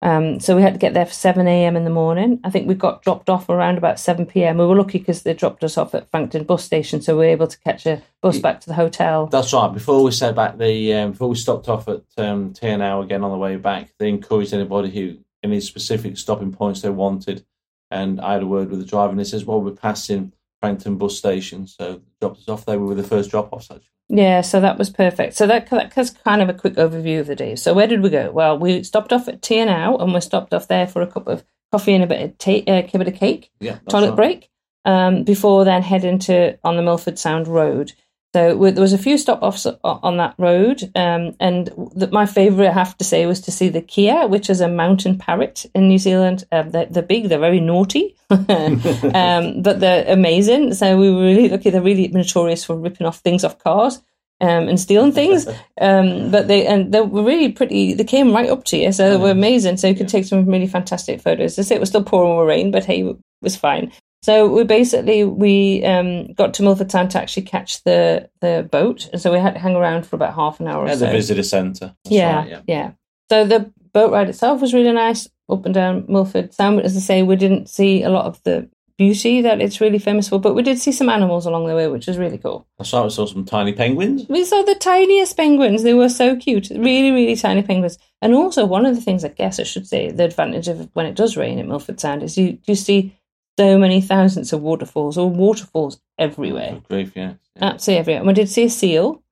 Um, 0.05 0.39
so 0.39 0.55
we 0.55 0.61
had 0.61 0.75
to 0.75 0.79
get 0.79 0.93
there 0.93 1.07
for 1.07 1.13
7 1.13 1.47
a.m. 1.47 1.75
in 1.75 1.83
the 1.83 1.89
morning. 1.89 2.39
I 2.43 2.51
think 2.51 2.67
we 2.67 2.75
got 2.75 3.01
dropped 3.01 3.27
off 3.27 3.49
around 3.49 3.79
about 3.79 3.99
7 3.99 4.27
p.m. 4.27 4.59
We 4.59 4.65
were 4.67 4.75
lucky 4.75 4.99
because 4.99 5.23
they 5.23 5.33
dropped 5.33 5.63
us 5.63 5.79
off 5.79 5.95
at 5.95 6.11
Frankton 6.11 6.43
bus 6.43 6.63
station, 6.63 7.01
so 7.01 7.15
we 7.15 7.25
were 7.25 7.31
able 7.31 7.47
to 7.47 7.59
catch 7.61 7.87
a 7.87 8.03
bus 8.21 8.37
back 8.37 8.61
to 8.61 8.67
the 8.67 8.75
hotel. 8.75 9.25
That's 9.25 9.51
right. 9.51 9.73
Before 9.73 10.03
we 10.03 10.11
said 10.11 10.35
back 10.35 10.59
the 10.59 10.93
um, 10.93 11.11
before 11.13 11.29
we 11.29 11.35
stopped 11.35 11.67
off 11.67 11.87
at 11.87 12.03
um, 12.17 12.53
Te 12.53 12.67
Anau 12.67 13.03
again 13.03 13.23
on 13.23 13.31
the 13.31 13.37
way 13.37 13.55
back, 13.55 13.93
they 13.97 14.07
encouraged 14.07 14.53
anybody 14.53 14.91
who 14.91 15.17
any 15.41 15.59
specific 15.59 16.17
stopping 16.17 16.51
points 16.51 16.83
they 16.83 16.89
wanted, 16.91 17.43
and 17.89 18.21
I 18.21 18.33
had 18.33 18.43
a 18.43 18.47
word 18.47 18.69
with 18.69 18.79
the 18.79 18.85
driver, 18.85 19.09
and 19.09 19.19
he 19.19 19.25
says, 19.25 19.43
"Well, 19.43 19.59
we're 19.59 19.71
passing 19.71 20.33
Frankton 20.65 20.97
bus 20.97 21.17
station, 21.17 21.67
so 21.67 22.01
dropped 22.19 22.39
us 22.39 22.49
off 22.49 22.65
there. 22.65 22.79
We 22.79 22.87
were 22.87 22.95
the 22.95 23.03
first 23.03 23.29
drop 23.29 23.53
offs 23.53 23.69
actually." 23.71 23.89
Yeah, 24.07 24.41
so 24.41 24.59
that 24.61 24.77
was 24.77 24.89
perfect. 24.89 25.35
So 25.35 25.47
that 25.47 25.69
that's 25.69 26.11
kind 26.11 26.41
of 26.41 26.49
a 26.49 26.53
quick 26.53 26.75
overview 26.75 27.19
of 27.19 27.27
the 27.27 27.35
day. 27.35 27.55
So 27.55 27.73
where 27.73 27.87
did 27.87 28.01
we 28.01 28.09
go? 28.09 28.31
Well, 28.31 28.57
we 28.57 28.83
stopped 28.83 29.13
off 29.13 29.27
at 29.27 29.41
Te 29.41 29.55
Anau 29.55 30.01
and 30.01 30.13
we 30.13 30.21
stopped 30.21 30.53
off 30.53 30.67
there 30.67 30.87
for 30.87 31.01
a 31.01 31.07
cup 31.07 31.27
of 31.27 31.43
coffee 31.71 31.93
and 31.93 32.03
a 32.03 32.07
bit 32.07 32.21
of 32.21 32.37
ta- 32.37 32.71
uh, 32.71 32.87
a 32.93 32.97
bit 32.97 33.07
of 33.07 33.15
cake. 33.15 33.51
Yeah, 33.59 33.79
toilet 33.89 34.09
right. 34.09 34.15
break 34.15 34.49
um, 34.85 35.23
before 35.23 35.65
then 35.65 35.81
heading 35.81 36.19
to 36.19 36.57
on 36.63 36.75
the 36.77 36.83
Milford 36.83 37.17
Sound 37.17 37.47
Road. 37.47 37.93
So 38.35 38.53
there 38.69 38.81
was 38.81 38.91
a 38.91 38.97
few 38.97 39.17
stop 39.17 39.41
offs 39.41 39.65
on 39.65 40.17
that 40.17 40.35
road, 40.37 40.91
um, 40.93 41.37
and 41.39 41.67
the, 41.95 42.09
my 42.11 42.25
favourite, 42.25 42.67
I 42.67 42.73
have 42.73 42.97
to 42.97 43.05
say, 43.05 43.25
was 43.25 43.39
to 43.39 43.49
see 43.49 43.69
the 43.69 43.81
kea, 43.81 44.25
which 44.25 44.49
is 44.49 44.59
a 44.59 44.67
mountain 44.67 45.17
parrot 45.17 45.65
in 45.73 45.87
New 45.87 45.97
Zealand. 45.97 46.43
Um, 46.51 46.71
they're, 46.71 46.87
they're 46.87 47.01
big, 47.01 47.29
they're 47.29 47.39
very 47.39 47.61
naughty, 47.61 48.13
um, 48.29 49.61
but 49.61 49.79
they're 49.79 50.03
amazing. 50.11 50.73
So 50.73 50.97
we 50.97 51.11
were 51.11 51.21
really 51.21 51.47
lucky. 51.47 51.69
They're 51.69 51.81
really 51.81 52.09
notorious 52.09 52.65
for 52.65 52.75
ripping 52.75 53.07
off 53.07 53.19
things 53.19 53.45
off 53.45 53.57
cars. 53.57 54.01
Um, 54.41 54.67
and 54.67 54.77
stealing 54.77 55.13
things, 55.13 55.47
um, 55.79 56.29
but 56.29 56.49
they 56.49 56.67
and 56.67 56.93
they 56.93 56.99
were 56.99 57.23
really 57.23 57.53
pretty. 57.53 57.93
They 57.93 58.03
came 58.03 58.33
right 58.33 58.49
up 58.49 58.65
to 58.65 58.77
you, 58.77 58.91
so 58.91 59.09
they 59.09 59.15
were 59.15 59.31
amazing. 59.31 59.77
So 59.77 59.87
you 59.87 59.95
could 59.95 60.09
take 60.09 60.25
some 60.25 60.45
really 60.45 60.67
fantastic 60.67 61.21
photos. 61.21 61.57
I 61.57 61.61
say 61.61 61.75
it 61.75 61.79
was 61.79 61.87
still 61.87 62.03
pouring 62.03 62.45
rain, 62.45 62.69
but 62.69 62.83
hey, 62.83 63.01
it 63.01 63.17
was 63.41 63.55
fine. 63.55 63.93
So 64.25 64.47
we 64.47 64.63
basically 64.63 65.23
we 65.23 65.85
um, 65.85 66.33
got 66.33 66.55
to 66.55 66.63
Milford 66.63 66.89
Town 66.89 67.07
to 67.09 67.21
actually 67.21 67.43
catch 67.43 67.83
the 67.83 68.27
the 68.41 68.67
boat, 68.71 69.07
and 69.13 69.21
so 69.21 69.31
we 69.31 69.37
had 69.37 69.53
to 69.53 69.59
hang 69.59 69.75
around 69.75 70.07
for 70.07 70.15
about 70.15 70.33
half 70.33 70.59
an 70.59 70.67
hour 70.67 70.87
At 70.87 70.97
so. 70.97 71.05
the 71.05 71.11
visitor 71.11 71.43
centre. 71.43 71.95
Yeah, 72.05 72.37
right, 72.37 72.63
yeah, 72.67 72.91
So 73.29 73.45
the 73.45 73.71
boat 73.93 74.11
ride 74.11 74.27
itself 74.27 74.61
was 74.61 74.73
really 74.73 74.91
nice, 74.93 75.29
up 75.47 75.63
and 75.65 75.75
down 75.75 76.05
Milford 76.07 76.55
Sound. 76.55 76.81
As 76.81 76.97
I 76.97 77.01
say, 77.01 77.21
we 77.21 77.35
didn't 77.35 77.69
see 77.69 78.01
a 78.01 78.09
lot 78.09 78.25
of 78.25 78.41
the 78.41 78.67
beauty 78.97 79.41
that 79.41 79.61
it's 79.61 79.79
really 79.79 79.99
famous 79.99 80.29
for, 80.29 80.39
but 80.39 80.55
we 80.55 80.63
did 80.63 80.79
see 80.79 80.91
some 80.91 81.09
animals 81.09 81.45
along 81.45 81.67
the 81.67 81.75
way, 81.75 81.87
which 81.87 82.07
was 82.07 82.17
really 82.17 82.39
cool. 82.39 82.65
I 82.79 82.83
right. 82.97 83.03
We 83.03 83.11
saw 83.11 83.27
some 83.27 83.45
tiny 83.45 83.73
penguins. 83.73 84.25
We 84.27 84.43
saw 84.43 84.63
the 84.63 84.73
tiniest 84.73 85.37
penguins. 85.37 85.83
They 85.83 85.93
were 85.93 86.09
so 86.09 86.35
cute. 86.35 86.71
Really, 86.71 87.11
really 87.11 87.35
tiny 87.35 87.61
penguins. 87.61 87.99
And 88.23 88.33
also, 88.33 88.65
one 88.65 88.87
of 88.87 88.95
the 88.95 89.01
things 89.01 89.23
I 89.23 89.27
guess 89.27 89.59
I 89.59 89.63
should 89.65 89.85
say, 89.85 90.09
the 90.09 90.23
advantage 90.23 90.67
of 90.67 90.89
when 90.93 91.05
it 91.05 91.15
does 91.15 91.37
rain 91.37 91.59
at 91.59 91.67
Milford 91.67 91.99
Sound 91.99 92.23
is 92.23 92.39
you, 92.39 92.57
you 92.65 92.73
see 92.73 93.15
so 93.57 93.77
many 93.77 94.01
thousands 94.01 94.53
of 94.53 94.61
waterfalls 94.61 95.17
or 95.17 95.29
waterfalls 95.29 95.99
everywhere. 96.17 96.81
Grief, 96.89 97.13
yeah. 97.15 97.33
yeah. 97.55 97.65
Absolutely 97.65 97.99
everywhere. 97.99 98.19
And 98.19 98.27
we 98.27 98.33
did 98.33 98.49
see 98.49 98.65
a 98.65 98.69
seal. 98.69 99.23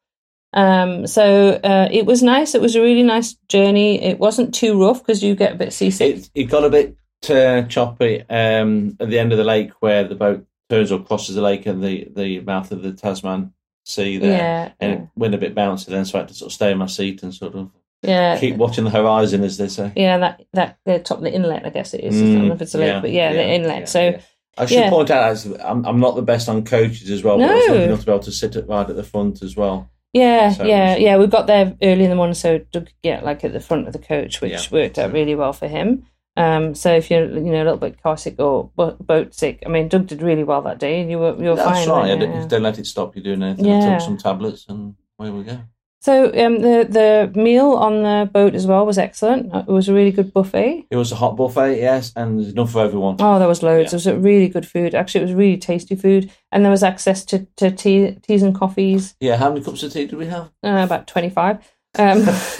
Um, 0.54 1.08
so 1.08 1.60
uh, 1.64 1.90
it 1.92 2.06
was 2.06 2.22
nice. 2.22 2.56
It 2.56 2.62
was 2.62 2.76
a 2.76 2.82
really 2.82 3.04
nice 3.04 3.34
journey. 3.50 4.02
It 4.02 4.20
wasn't 4.20 4.54
too 4.54 4.80
rough 4.80 5.00
because 5.00 5.24
you 5.24 5.36
get 5.36 5.54
a 5.54 5.58
bit 5.58 5.74
seasick. 5.74 6.18
It, 6.18 6.30
it 6.36 6.44
got 6.46 6.64
a 6.64 6.70
bit 6.70 6.96
uh, 7.30 7.64
choppy 7.64 8.24
um, 8.30 8.96
at 9.00 9.10
the 9.10 9.20
end 9.20 9.32
of 9.32 9.38
the 9.38 9.44
lake 9.44 9.72
where 9.80 10.04
the 10.04 10.16
boat 10.16 10.46
turns 10.70 10.92
or 10.92 11.04
crosses 11.04 11.36
the 11.36 11.42
lake 11.42 11.66
at 11.68 11.82
the, 11.82 12.08
the 12.16 12.40
mouth 12.42 12.72
of 12.72 12.84
the 12.84 12.94
Tasman 12.94 13.54
Sea 13.86 14.18
there. 14.18 14.38
yeah, 14.38 14.72
And 14.80 14.92
it 14.94 15.10
went 15.16 15.36
a 15.36 15.40
bit 15.40 15.56
bouncy 15.56 15.88
then, 15.88 16.06
so 16.06 16.18
I 16.18 16.22
had 16.22 16.30
to 16.30 16.34
sort 16.34 16.50
of 16.50 16.54
stay 16.54 16.72
in 16.72 16.78
my 16.78 16.86
seat 16.86 17.24
and 17.24 17.34
sort 17.34 17.56
of 17.56 17.72
yeah. 18.04 18.38
keep 18.40 18.56
watching 18.58 18.84
the 18.84 18.90
horizon, 18.90 19.44
as 19.44 19.58
they 19.58 19.68
say. 19.68 19.92
Yeah, 19.96 20.18
that 20.20 20.46
that 20.54 20.78
the 20.86 21.00
top 21.00 21.20
of 21.20 21.24
the 21.24 21.34
inlet, 21.34 21.66
I 21.66 21.70
guess 21.70 21.94
it 21.94 22.04
is. 22.04 22.16
I 22.16 22.26
don't 22.26 22.48
know 22.50 22.54
if 22.54 22.62
it's 22.62 22.76
a 22.76 22.78
lake, 22.78 22.94
Mm, 22.94 23.02
but 23.02 23.12
yeah, 23.12 23.34
the 23.34 23.44
inlet. 23.46 23.80
yeah, 23.80 23.86
so 23.86 24.02
yeah. 24.02 24.22
I 24.58 24.66
should 24.68 24.78
yeah. 24.78 24.90
point 24.90 25.10
out, 25.10 25.30
as 25.32 25.46
I'm, 25.64 25.84
I'm 25.86 26.00
not 26.00 26.16
the 26.16 26.22
best 26.22 26.48
on 26.48 26.64
coaches 26.64 27.10
as 27.10 27.24
well, 27.24 27.38
but 27.40 27.50
I 27.50 27.56
was 27.56 27.68
No. 27.68 27.74
lucky 27.74 27.84
enough 27.86 28.00
to 28.02 28.06
be 28.06 28.12
able 28.12 28.24
to 28.24 28.32
sit 28.32 28.56
at, 28.56 28.68
right 28.68 28.88
at 28.90 28.96
the 28.96 29.04
front 29.04 29.42
as 29.42 29.56
well. 29.56 29.90
Yeah, 30.14 30.52
So 30.52 30.64
yeah, 30.66 30.96
yeah. 30.96 31.18
We 31.18 31.26
got 31.26 31.48
there 31.48 31.76
early 31.82 32.04
in 32.04 32.12
the 32.12 32.16
morning, 32.16 32.36
so 32.36 32.60
Doug 32.72 32.86
could 32.86 32.94
get 33.02 33.26
like 33.26 33.44
at 33.44 33.52
the 33.54 33.60
front 33.60 33.88
of 33.88 33.94
the 33.94 34.00
coach, 34.00 34.42
which 34.42 34.52
Yeah. 34.52 34.62
worked 34.72 35.00
out 35.00 35.12
really 35.12 35.34
well 35.34 35.54
for 35.54 35.68
him. 35.68 36.06
Um, 36.38 36.74
so 36.76 36.92
if 36.94 37.10
you're 37.12 37.26
you 37.26 37.52
know 37.52 37.64
a 37.64 37.66
little 37.66 37.78
bit 37.78 38.02
car 38.02 38.16
sick 38.18 38.36
or 38.40 38.70
boat 38.76 39.34
sick, 39.34 39.64
I 39.66 39.70
mean, 39.70 39.88
Doug 39.88 40.06
did 40.08 40.22
really 40.22 40.44
well 40.44 40.62
that 40.64 40.80
day, 40.80 41.02
and 41.02 41.10
you 41.10 41.18
were 41.20 41.36
you 41.42 41.50
were 41.50 41.56
That's 41.56 41.86
fine. 41.86 41.90
right. 41.90 42.08
Yeah. 42.08 42.14
you? 42.14 42.20
Don't, 42.20 42.48
don't 42.48 42.64
let 42.64 42.78
it 42.80 42.86
stop 42.86 43.16
you 43.16 43.24
doing 43.24 43.42
anything. 43.42 43.72
I 43.72 43.92
took 43.94 44.02
some 44.02 44.18
tablets 44.18 44.66
and 44.70 44.94
away 45.20 45.32
we 45.32 45.44
go. 45.44 45.60
So 46.04 46.26
um, 46.26 46.60
the 46.60 46.86
the 46.90 47.32
meal 47.40 47.72
on 47.72 48.04
the 48.04 48.30
boat 48.30 48.56
as 48.56 48.68
well 48.68 48.86
was 48.86 48.98
excellent. 48.98 49.56
It 49.56 49.68
was 49.68 49.88
a 49.88 49.94
really 49.94 50.12
good 50.12 50.34
buffet. 50.34 50.86
It 50.92 50.98
was 50.98 51.14
a 51.14 51.16
hot 51.16 51.38
buffet, 51.38 51.80
yes, 51.80 52.12
and 52.18 52.38
there's 52.38 52.52
enough 52.52 52.74
for 52.74 52.82
everyone. 52.82 53.16
Oh, 53.20 53.40
there 53.40 53.48
was 53.48 53.64
loads. 53.64 53.94
Yeah. 53.94 53.96
It 53.96 54.00
was 54.02 54.08
a 54.08 54.18
really 54.18 54.50
good 54.50 54.68
food. 54.68 54.94
Actually, 54.96 55.22
it 55.22 55.28
was 55.28 55.34
really 55.34 55.56
tasty 55.58 55.96
food, 55.96 56.30
and 56.52 56.66
there 56.66 56.72
was 56.72 56.84
access 56.84 57.24
to, 57.28 57.48
to 57.56 57.72
tea, 57.72 58.18
teas 58.22 58.44
and 58.44 58.54
coffees. 58.54 59.16
Yeah, 59.22 59.38
how 59.38 59.48
many 59.48 59.64
cups 59.64 59.82
of 59.84 59.94
tea 59.94 60.06
did 60.06 60.20
we 60.20 60.26
have? 60.26 60.52
Uh, 60.62 60.82
about 60.84 61.08
twenty 61.08 61.30
five. 61.30 61.60
Um, 61.98 62.20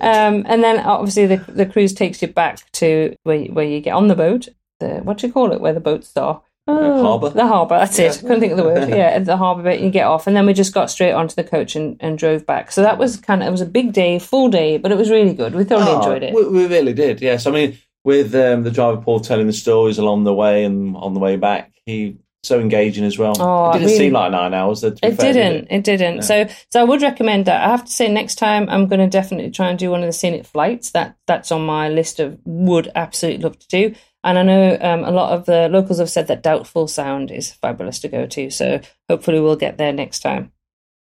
um, 0.00 0.44
and 0.46 0.62
then 0.62 0.78
obviously 0.80 1.26
the 1.26 1.38
the 1.48 1.66
cruise 1.66 1.92
takes 1.92 2.22
you 2.22 2.28
back 2.28 2.70
to 2.74 3.16
where 3.24 3.36
you- 3.36 3.52
where 3.52 3.64
you 3.66 3.80
get 3.80 3.94
on 3.94 4.08
the 4.08 4.14
boat. 4.14 4.48
The 4.80 5.00
what 5.02 5.18
do 5.18 5.26
you 5.26 5.32
call 5.32 5.52
it? 5.52 5.60
Where 5.60 5.72
the 5.72 5.80
boats 5.80 6.16
are. 6.16 6.42
Oh, 6.68 7.02
harbour? 7.02 7.30
The 7.30 7.46
harbour. 7.46 7.78
That's 7.78 7.98
it. 7.98 8.18
Couldn't 8.20 8.40
think 8.40 8.52
of 8.52 8.58
the 8.58 8.64
word. 8.64 8.88
Yeah, 8.96 9.18
the 9.20 9.36
harbour 9.36 9.62
bit, 9.62 9.80
you 9.80 9.90
get 9.90 10.06
off, 10.06 10.26
and 10.26 10.36
then 10.36 10.46
we 10.46 10.52
just 10.52 10.74
got 10.74 10.90
straight 10.90 11.12
onto 11.12 11.34
the 11.34 11.44
coach 11.44 11.76
and, 11.76 11.96
and 12.00 12.18
drove 12.18 12.44
back. 12.46 12.72
So 12.72 12.82
that 12.82 12.98
was 12.98 13.16
kind 13.18 13.42
of 13.42 13.48
it 13.48 13.52
was 13.52 13.60
a 13.60 13.66
big 13.66 13.92
day, 13.92 14.18
full 14.18 14.48
day, 14.48 14.78
but 14.78 14.90
it 14.90 14.98
was 14.98 15.10
really 15.10 15.34
good. 15.34 15.54
We 15.54 15.64
thoroughly 15.64 15.90
Oh, 15.92 15.98
enjoyed 15.98 16.22
it. 16.22 16.34
We, 16.34 16.48
we 16.48 16.66
really 16.66 16.92
did, 16.92 17.20
yes. 17.20 17.46
I 17.46 17.50
mean, 17.50 17.78
with 18.04 18.34
um, 18.34 18.62
the 18.64 18.70
driver 18.70 19.00
Paul 19.00 19.20
telling 19.20 19.46
the 19.46 19.52
stories 19.52 19.98
along 19.98 20.24
the 20.24 20.34
way 20.34 20.64
and 20.64 20.96
on 20.96 21.14
the 21.14 21.20
way 21.20 21.36
back, 21.36 21.72
he 21.84 22.18
so 22.42 22.60
engaging 22.60 23.04
as 23.04 23.18
well. 23.18 23.34
Oh, 23.40 23.70
it 23.70 23.72
didn't 23.74 23.86
really- 23.88 23.98
seem 23.98 24.12
like 24.12 24.30
nine 24.30 24.54
hours. 24.54 24.84
It 24.84 24.98
fair, 25.00 25.10
did 25.10 25.18
didn't. 25.18 25.66
It 25.68 25.82
didn't. 25.82 26.14
No. 26.16 26.20
So, 26.20 26.46
so 26.70 26.80
I 26.80 26.84
would 26.84 27.02
recommend 27.02 27.46
that. 27.46 27.64
I 27.66 27.70
have 27.70 27.84
to 27.84 27.90
say, 27.90 28.06
next 28.08 28.36
time 28.36 28.68
I'm 28.68 28.86
going 28.86 29.00
to 29.00 29.08
definitely 29.08 29.50
try 29.50 29.68
and 29.68 29.76
do 29.78 29.90
one 29.90 30.00
of 30.00 30.06
the 30.06 30.12
scenic 30.12 30.46
flights. 30.46 30.92
That 30.92 31.16
that's 31.26 31.50
on 31.50 31.66
my 31.66 31.88
list 31.88 32.20
of 32.20 32.38
would 32.44 32.90
absolutely 32.94 33.42
love 33.42 33.58
to 33.58 33.66
do. 33.68 33.94
And 34.26 34.38
I 34.38 34.42
know 34.42 34.76
um, 34.80 35.04
a 35.04 35.10
lot 35.10 35.32
of 35.32 35.46
the 35.46 35.68
locals 35.70 35.98
have 36.00 36.10
said 36.10 36.26
that 36.26 36.42
Doubtful 36.42 36.88
Sound 36.88 37.30
is 37.30 37.52
fabulous 37.52 38.00
to 38.00 38.08
go 38.08 38.26
to. 38.26 38.50
So 38.50 38.80
hopefully 39.08 39.40
we'll 39.40 39.56
get 39.56 39.78
there 39.78 39.92
next 39.92 40.20
time. 40.20 40.52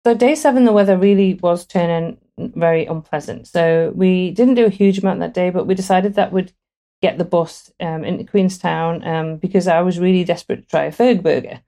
So 0.06 0.14
day 0.16 0.34
seven, 0.36 0.64
the 0.64 0.72
weather 0.72 0.98
really 0.98 1.34
was 1.36 1.66
turning 1.66 2.18
very 2.38 2.86
unpleasant. 2.86 3.48
So 3.48 3.92
we 3.94 4.32
didn't 4.32 4.56
do 4.56 4.66
a 4.66 4.70
huge 4.70 5.00
amount 5.00 5.20
that 5.20 5.34
day, 5.34 5.50
but 5.50 5.68
we 5.68 5.76
decided 5.76 6.16
that 6.16 6.32
we'd 6.32 6.54
get 7.02 7.18
the 7.18 7.26
bus 7.26 7.72
um, 7.82 8.04
into 8.06 8.24
Queenstown 8.24 9.06
um, 9.06 9.36
because 9.38 9.68
I 9.68 9.82
was 9.82 10.00
really 10.00 10.24
desperate 10.24 10.62
to 10.64 10.68
try 10.68 10.86
a 10.86 10.92
Ferg 10.92 11.22
burger. 11.22 11.60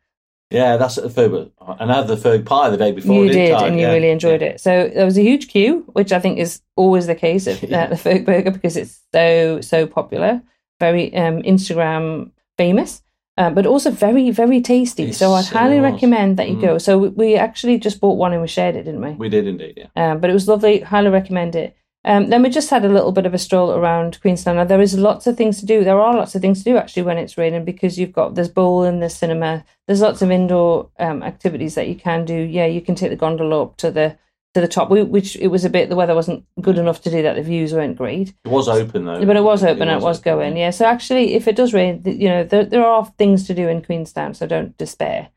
Yeah, 0.51 0.75
that's 0.77 0.97
at 0.97 1.03
the 1.03 1.09
Ferg. 1.21 1.51
And 1.79 1.91
I 1.91 1.97
had 1.97 2.07
the 2.07 2.15
Ferg 2.15 2.45
pie 2.45 2.69
the 2.69 2.77
day 2.77 2.91
before. 2.93 3.15
you 3.25 3.29
didn't 3.31 3.57
did, 3.59 3.67
and 3.67 3.75
you 3.75 3.81
Yeah, 3.87 3.91
really 3.93 4.09
enjoyed 4.09 4.41
yeah. 4.41 4.47
it. 4.49 4.61
So 4.61 4.89
there 4.93 5.05
was 5.05 5.17
a 5.17 5.21
huge 5.21 5.47
queue, 5.49 5.83
which 5.93 6.11
I 6.13 6.19
think 6.19 6.39
is 6.39 6.61
always 6.77 7.07
the 7.07 7.15
case 7.15 7.47
at 7.47 7.61
Yeah. 7.69 7.83
uh, 7.83 7.87
the 7.87 7.95
Fergburger 7.95 8.53
because 8.53 8.77
it's 8.77 9.01
so 9.13 9.59
so 9.61 9.87
popular. 9.87 10.41
Very 10.85 11.05
um, 11.23 11.37
Instagram 11.53 12.31
famous. 12.57 13.01
Uh, 13.37 13.49
but 13.57 13.65
also 13.65 13.89
very, 13.89 14.29
very 14.29 14.59
tasty. 14.61 15.11
So 15.13 15.25
I'd 15.37 15.45
highly 15.59 15.79
recommend 15.91 16.31
that 16.37 16.49
you 16.49 16.57
Mm. 16.57 16.65
go. 16.67 16.77
So 16.85 16.91
we, 17.03 17.07
we 17.21 17.27
actually 17.47 17.77
just 17.87 17.99
bought 18.01 18.17
one 18.23 18.33
and 18.33 18.41
we 18.41 18.47
shared 18.57 18.75
it, 18.75 18.83
didn't 18.87 19.03
we? 19.07 19.11
We 19.25 19.29
did 19.29 19.47
indeed, 19.47 19.75
yeah. 19.81 19.89
Um, 20.01 20.19
but 20.19 20.29
it 20.29 20.33
was 20.39 20.47
lovely. 20.53 20.75
Highly 20.93 21.09
recommend 21.19 21.55
it. 21.63 21.69
Um, 22.03 22.29
then 22.29 22.41
we 22.43 22.49
just 22.49 22.69
had 22.69 22.83
a 22.83 22.89
little 22.97 23.13
bit 23.17 23.25
of 23.25 23.33
a 23.33 23.37
stroll 23.45 23.71
around 23.71 24.19
Queenstown. 24.21 24.55
Now 24.57 24.65
there 24.65 24.81
is 24.87 24.97
lots 25.09 25.27
of 25.27 25.37
things 25.37 25.59
to 25.59 25.65
do. 25.65 25.83
There 25.83 26.01
are 26.05 26.15
lots 26.21 26.35
of 26.35 26.41
things 26.41 26.59
to 26.59 26.69
do 26.71 26.77
actually 26.77 27.05
when 27.07 27.17
it's 27.17 27.37
raining 27.37 27.63
because 27.63 27.97
you've 27.97 28.17
got 28.19 28.29
this 28.29 28.47
there's 28.47 28.53
bowling, 28.59 28.99
there's 28.99 29.15
cinema, 29.15 29.63
there's 29.87 30.01
lots 30.07 30.21
of 30.21 30.29
indoor 30.29 30.89
um, 30.99 31.23
activities 31.23 31.73
that 31.75 31.87
you 31.87 31.95
can 32.07 32.25
do. 32.25 32.35
Yeah, 32.57 32.65
you 32.75 32.81
can 32.81 32.95
take 32.95 33.11
the 33.11 33.25
gondola 33.25 33.61
up 33.63 33.77
to 33.77 33.91
the 33.91 34.07
to 34.53 34.61
the 34.61 34.67
top, 34.67 34.89
we, 34.89 35.01
which 35.03 35.35
it 35.37 35.47
was 35.47 35.63
a 35.65 35.69
bit 35.69 35.89
the 35.89 35.95
weather 35.95 36.13
wasn't 36.15 36.43
good 36.59 36.77
enough 36.77 37.01
to 37.03 37.11
do 37.11 37.21
that. 37.23 37.35
The 37.35 37.41
views 37.43 37.73
weren't 37.73 37.97
great, 37.97 38.33
It 38.43 38.49
was 38.51 38.67
open 38.67 39.05
though. 39.05 39.25
but 39.25 39.35
it 39.37 39.43
was 39.43 39.63
open 39.63 39.83
and 39.87 40.01
it 40.01 40.03
was 40.03 40.19
open, 40.19 40.33
going. 40.39 40.57
Yeah, 40.57 40.71
so 40.71 40.85
actually, 40.85 41.35
if 41.35 41.47
it 41.47 41.55
does 41.55 41.73
rain, 41.73 42.01
you 42.05 42.27
know 42.29 42.43
there 42.43 42.65
there 42.65 42.85
are 42.85 43.05
things 43.17 43.47
to 43.47 43.53
do 43.53 43.67
in 43.69 43.81
Queenstown, 43.81 44.33
so 44.33 44.45
don't 44.47 44.77
despair. 44.77 45.29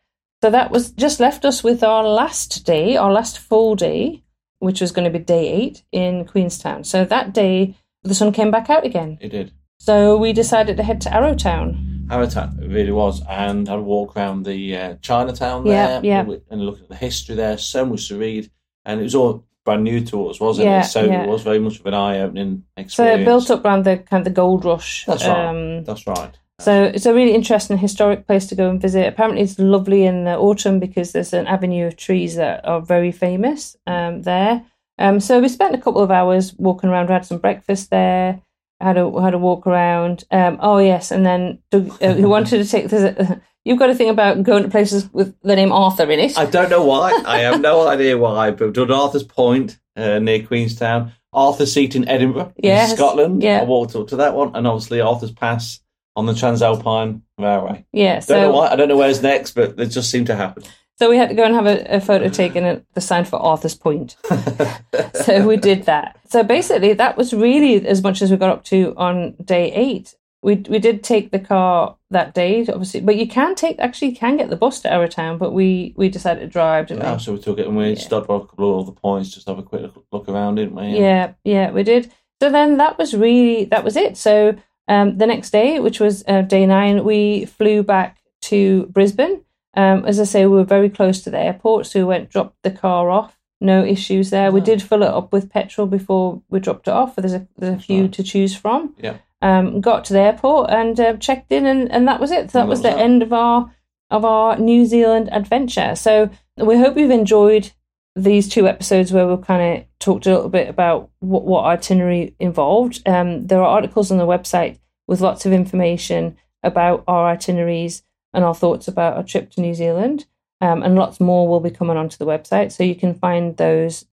So 0.42 0.50
that 0.50 0.70
was 0.70 0.90
just 0.90 1.20
left 1.20 1.44
us 1.44 1.62
with 1.64 1.83
our 1.83 2.05
last 2.05 2.66
day, 2.66 2.96
our 2.96 3.12
last 3.12 3.38
full 3.38 3.77
day, 3.77 4.22
which 4.59 4.81
was 4.81 4.92
going 4.92 5.11
to 5.11 5.16
be 5.18 5.24
day 5.24 5.48
eight 5.48 5.83
in 5.92 6.24
Queenstown. 6.27 6.85
So 6.85 7.05
that 7.05 7.33
day, 7.33 7.77
the 8.03 8.14
sun 8.14 8.33
came 8.33 8.50
back 8.50 8.68
out 8.68 8.85
again. 8.85 9.16
It 9.20 9.31
did. 9.31 9.53
So 9.79 10.16
we 10.18 10.33
decided 10.33 10.77
to 10.77 10.83
head 10.83 11.00
to 11.03 11.09
Arrowtown. 11.11 12.11
Habitat 12.11 12.50
it 12.61 12.68
really 12.68 12.92
was, 12.92 13.22
and 13.29 13.66
had 13.66 13.79
a 13.79 13.83
walk 13.83 14.16
around 14.16 14.44
the 14.44 14.77
uh, 14.77 14.94
Chinatown 15.00 15.64
Yeah, 15.66 16.00
there, 16.00 16.05
yeah. 16.05 16.35
and 16.50 16.61
look 16.66 16.81
at 16.81 16.88
the 16.90 16.96
history 16.96 17.37
there. 17.37 17.57
So 17.57 17.87
much 17.87 18.09
to 18.09 18.18
read, 18.18 18.50
and 18.84 19.00
it 19.00 19.04
was 19.04 19.14
all 19.14 19.44
brand 19.64 19.84
new 19.84 20.04
to 20.04 20.28
us, 20.28 20.40
wasn't 20.40 20.66
Yeah, 20.66 20.80
it? 20.80 20.84
So 20.84 21.04
yeah. 21.04 21.22
it 21.22 21.28
was 21.28 21.42
very 21.42 21.58
much 21.58 21.80
of 21.80 21.86
an 21.86 21.94
eye-opening 21.94 22.64
experience. 22.76 22.94
So 22.94 23.22
it 23.22 23.24
built 23.24 23.50
up 23.50 23.64
around 23.64 23.84
the 23.84 23.98
kind 23.98 24.20
of 24.20 24.24
the 24.24 24.30
gold 24.30 24.64
rush. 24.64 25.04
That's 25.06 25.24
right. 25.24 25.48
Um, 25.48 25.84
That's 25.84 26.06
right. 26.06 26.38
So 26.60 26.84
it's 26.84 27.06
a 27.06 27.14
really 27.14 27.34
interesting 27.34 27.78
historic 27.78 28.26
place 28.26 28.46
to 28.46 28.54
go 28.54 28.70
and 28.70 28.80
visit. 28.80 29.08
Apparently, 29.08 29.42
it's 29.42 29.58
lovely 29.58 30.04
in 30.04 30.24
the 30.24 30.36
autumn 30.36 30.78
because 30.78 31.12
there's 31.12 31.32
an 31.32 31.46
avenue 31.46 31.86
of 31.86 31.96
trees 31.96 32.36
that 32.36 32.64
are 32.64 32.80
very 32.80 33.10
famous 33.10 33.76
um, 33.86 34.22
there. 34.22 34.64
Um, 34.98 35.18
so 35.18 35.40
we 35.40 35.48
spent 35.48 35.74
a 35.74 35.80
couple 35.80 36.02
of 36.02 36.12
hours 36.12 36.54
walking 36.54 36.90
around. 36.90 37.08
We 37.08 37.14
had 37.14 37.26
some 37.26 37.38
breakfast 37.38 37.90
there. 37.90 38.40
Had 38.80 38.98
a 38.98 39.20
had 39.20 39.34
a 39.34 39.38
walk 39.38 39.66
around. 39.66 40.24
Um, 40.30 40.58
oh 40.60 40.78
yes, 40.78 41.10
and 41.10 41.24
then 41.24 41.58
Doug, 41.70 41.90
uh, 42.02 42.14
who 42.14 42.28
wanted 42.28 42.62
to 42.62 42.70
take. 42.70 42.88
There's 42.88 43.16
a, 43.16 43.40
you've 43.64 43.79
got 43.79 43.87
to 43.88 43.94
think 43.94 44.11
about 44.11 44.42
going 44.42 44.62
to 44.62 44.68
places 44.68 45.09
with 45.12 45.35
the 45.42 45.57
name 45.57 45.72
Arthur 45.72 46.11
in 46.11 46.20
it. 46.20 46.38
I 46.38 46.46
don't 46.46 46.70
know 46.70 46.85
why. 46.85 47.22
I 47.27 47.38
have 47.40 47.61
no 47.61 47.87
idea 47.94 48.16
why. 48.18 48.50
But 48.50 48.66
we've 48.66 48.72
done 48.74 48.90
Arthur's 48.92 49.22
Point 49.24 49.79
uh, 49.96 50.18
near 50.18 50.42
Queenstown, 50.44 51.12
Arthur's 51.33 51.72
Seat 51.72 51.94
in 51.96 52.07
Edinburgh, 52.09 52.53
Yes, 52.62 52.90
in 52.90 52.96
Scotland. 52.96 53.42
yeah. 53.42 53.61
I 53.61 53.64
walked 53.64 53.94
up 53.96 54.09
to 54.09 54.16
that 54.16 54.35
one, 54.35 54.55
and 54.55 54.66
obviously 54.66 55.00
Arthur's 55.00 55.33
Pass 55.33 55.81
on 56.16 56.27
the 56.27 56.33
TranzAlpine 56.33 57.22
Railway. 57.38 57.85
yeah. 57.92 58.20
Don't 58.20 58.40
know 58.42 58.53
why. 58.53 58.68
I 58.68 58.77
don't 58.77 58.88
know 58.88 58.96
where's 58.96 59.22
next, 59.22 59.53
but 59.57 59.79
it 59.81 59.87
just 59.87 60.11
seemed 60.11 60.29
to 60.29 60.37
happen. 60.37 60.62
So 60.96 61.11
we 61.11 61.16
had 61.16 61.29
to 61.31 61.35
go 61.35 61.42
and 61.42 61.53
have 61.57 61.66
a, 61.66 61.96
a 61.96 62.00
photo 62.00 62.29
taken 62.29 62.62
at 62.62 62.85
the 62.94 63.00
sign 63.00 63.24
for 63.24 63.37
Arthur's 63.40 63.74
Point. 63.74 64.14
so 65.24 65.46
we 65.46 65.57
did 65.57 65.87
that. 65.87 66.18
So 66.29 66.44
basically, 66.44 66.92
that 66.92 67.16
was 67.16 67.33
really 67.35 67.85
as 67.87 68.00
much 68.03 68.22
as 68.22 68.31
we 68.31 68.37
got 68.37 68.50
up 68.50 68.64
to 68.66 68.94
on 68.96 69.35
day 69.44 69.72
eight. 69.72 70.14
We 70.44 70.57
we 70.68 70.78
did 70.78 71.02
take 71.02 71.30
the 71.30 71.38
car 71.38 71.96
that 72.11 72.35
day, 72.35 72.61
obviously, 72.68 73.00
but 73.00 73.16
you 73.16 73.26
can 73.26 73.54
take 73.54 73.78
actually 73.78 74.11
you 74.11 74.16
can 74.16 74.37
get 74.37 74.50
the 74.50 74.57
bus 74.57 74.80
to 74.83 74.88
Arrowtown, 74.88 75.38
but 75.38 75.52
we 75.52 75.94
we 75.96 76.09
decided 76.11 76.40
to 76.40 76.46
drive, 76.46 76.88
didn't 76.88 77.02
Yeah, 77.02 77.14
we? 77.14 77.18
so 77.20 77.33
we 77.33 77.38
took 77.40 77.59
it 77.59 77.66
and 77.66 77.76
we 77.76 77.90
Yeah. 77.90 77.94
stopped 78.09 78.28
off 78.28 78.44
a 78.44 78.46
couple 78.48 78.78
of 78.80 78.87
other 78.88 78.94
points, 79.00 79.35
just 79.35 79.48
have 79.48 79.59
a 79.59 79.62
quick 79.62 79.90
look, 80.12 80.28
around, 80.28 80.57
didn't 80.57 80.74
we? 80.74 80.98
Yeah, 80.98 81.33
yeah, 81.44 81.70
we 81.70 81.83
did. 81.83 82.12
So 82.42 82.50
then 82.50 82.76
that 82.76 82.98
was 82.98 83.14
really 83.14 83.64
that 83.66 83.85
was 83.85 83.96
it. 83.96 84.16
So 84.18 84.54
um, 84.87 85.16
the 85.16 85.26
next 85.26 85.50
day, 85.50 85.80
which 85.80 85.98
was 85.98 86.22
uh, 86.28 86.42
day 86.42 86.66
nine, 86.66 87.04
we 87.04 87.46
flew 87.46 87.83
back 87.83 88.18
to 88.42 88.85
Brisbane. 88.92 89.40
Um, 89.76 90.04
as 90.04 90.20
I 90.20 90.24
say, 90.24 90.44
we 90.46 90.57
were 90.57 90.64
very 90.76 90.90
close 90.90 91.22
to 91.22 91.30
the 91.30 91.38
airport, 91.40 91.87
so 91.87 92.00
we 92.00 92.04
went 92.04 92.28
dropped 92.30 92.62
the 92.62 92.70
car 92.70 93.09
off. 93.11 93.38
No 93.62 93.83
issues 93.83 94.28
there. 94.28 94.52
We 94.52 94.61
did 94.61 94.83
fill 94.83 95.02
it 95.04 95.09
up 95.09 95.33
with 95.33 95.48
petrol 95.48 95.87
before 95.87 96.42
we 96.50 96.61
dropped 96.61 96.87
it 96.87 96.92
off. 96.92 97.16
There's 97.16 97.33
a 97.33 97.46
there's 97.57 97.72
a 97.72 97.76
That's 97.76 97.87
few 97.87 98.02
right. 98.02 98.12
to 98.12 98.22
choose 98.22 98.54
from. 98.54 98.94
Yeah. 98.98 99.16
Um, 99.44 99.83
got 99.83 100.07
to 100.07 100.14
the 100.14 100.20
airport 100.20 100.70
and 100.70 100.98
uh, 100.98 101.16
checked 101.18 101.52
in, 101.52 101.66
and, 101.66 101.92
and 101.92 102.09
that 102.09 102.18
was 102.18 102.30
it. 102.30 102.50
So 102.50 102.59
that 102.59 102.66
was 102.66 102.80
the 102.80 102.88
that. 102.88 102.98
end 102.98 103.22
of 103.22 103.33
our 103.33 103.70
of 104.11 104.24
our 104.24 104.57
New 104.59 104.87
Zealand 104.87 105.28
adventure. 105.33 105.94
So 105.96 106.30
we 106.57 106.78
hope 106.78 106.96
you've 106.96 107.11
enjoyed 107.11 107.70
these 108.16 108.48
two 108.48 108.66
episodes 108.66 109.12
where 109.12 109.26
we've 109.26 109.44
kind 109.44 109.62
of 109.78 109.85
talked 109.98 110.26
a 110.26 110.35
little 110.35 110.48
bit 110.48 110.68
about 110.68 111.11
what, 111.18 111.44
what 111.44 111.64
itinerary 111.64 112.35
involved. 112.38 113.07
Um, 113.07 113.46
there 113.46 113.61
are 113.61 113.76
articles 113.76 114.11
on 114.11 114.18
the 114.18 114.26
website 114.26 114.78
with 115.07 115.20
lots 115.20 115.44
of 115.46 115.52
information 115.52 116.37
about 116.62 117.04
our 117.07 117.28
itineraries 117.28 118.02
and 118.33 118.44
our 118.44 118.54
thoughts 118.54 118.88
about 118.88 119.16
our 119.16 119.24
trip 119.24 119.50
to 119.50 119.61
New 119.61 119.74
Zealand. 119.74 120.26
Um, 120.61 120.83
and 120.83 120.94
lots 120.94 121.20
more 121.20 121.46
will 121.46 121.61
be 121.61 121.70
coming 121.70 121.96
onto 121.96 122.16
the 122.16 122.26
website. 122.26 122.72
So 122.72 122.85
you 122.85 122.94
can 122.94 123.14
find 123.14 123.57
those 123.57 124.07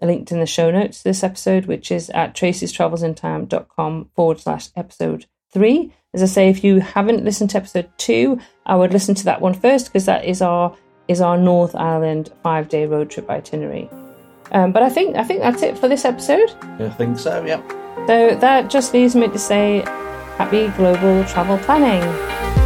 linked 0.00 0.32
in 0.32 0.40
the 0.40 0.46
show 0.46 0.70
notes 0.70 0.98
to 0.98 1.04
this 1.04 1.24
episode, 1.24 1.66
which 1.66 1.90
is 1.90 2.10
at 2.10 2.34
tracystravelsintime.com 2.34 4.10
forward 4.14 4.40
slash 4.40 4.68
episode 4.76 5.26
three. 5.52 5.92
As 6.12 6.22
I 6.22 6.26
say, 6.26 6.48
if 6.48 6.62
you 6.62 6.80
haven't 6.80 7.24
listened 7.24 7.50
to 7.50 7.58
episode 7.58 7.90
two, 7.96 8.38
I 8.66 8.76
would 8.76 8.92
listen 8.92 9.14
to 9.16 9.24
that 9.24 9.40
one 9.40 9.54
first 9.54 9.86
because 9.86 10.06
that 10.06 10.24
is 10.24 10.42
our 10.42 10.76
is 11.06 11.20
our 11.20 11.36
North 11.36 11.74
Island 11.74 12.32
five 12.42 12.68
day 12.68 12.86
road 12.86 13.10
trip 13.10 13.28
itinerary. 13.28 13.88
Um, 14.52 14.72
but 14.72 14.82
I 14.82 14.90
think 14.90 15.16
I 15.16 15.24
think 15.24 15.40
that's 15.40 15.62
it 15.62 15.78
for 15.78 15.88
this 15.88 16.04
episode. 16.04 16.50
I 16.78 16.90
think 16.90 17.18
so, 17.18 17.44
yeah. 17.44 17.62
So 18.06 18.36
that 18.36 18.70
just 18.70 18.92
leaves 18.92 19.16
me 19.16 19.28
to 19.28 19.38
say 19.38 19.82
happy 20.36 20.68
global 20.76 21.24
travel 21.24 21.58
planning. 21.58 22.63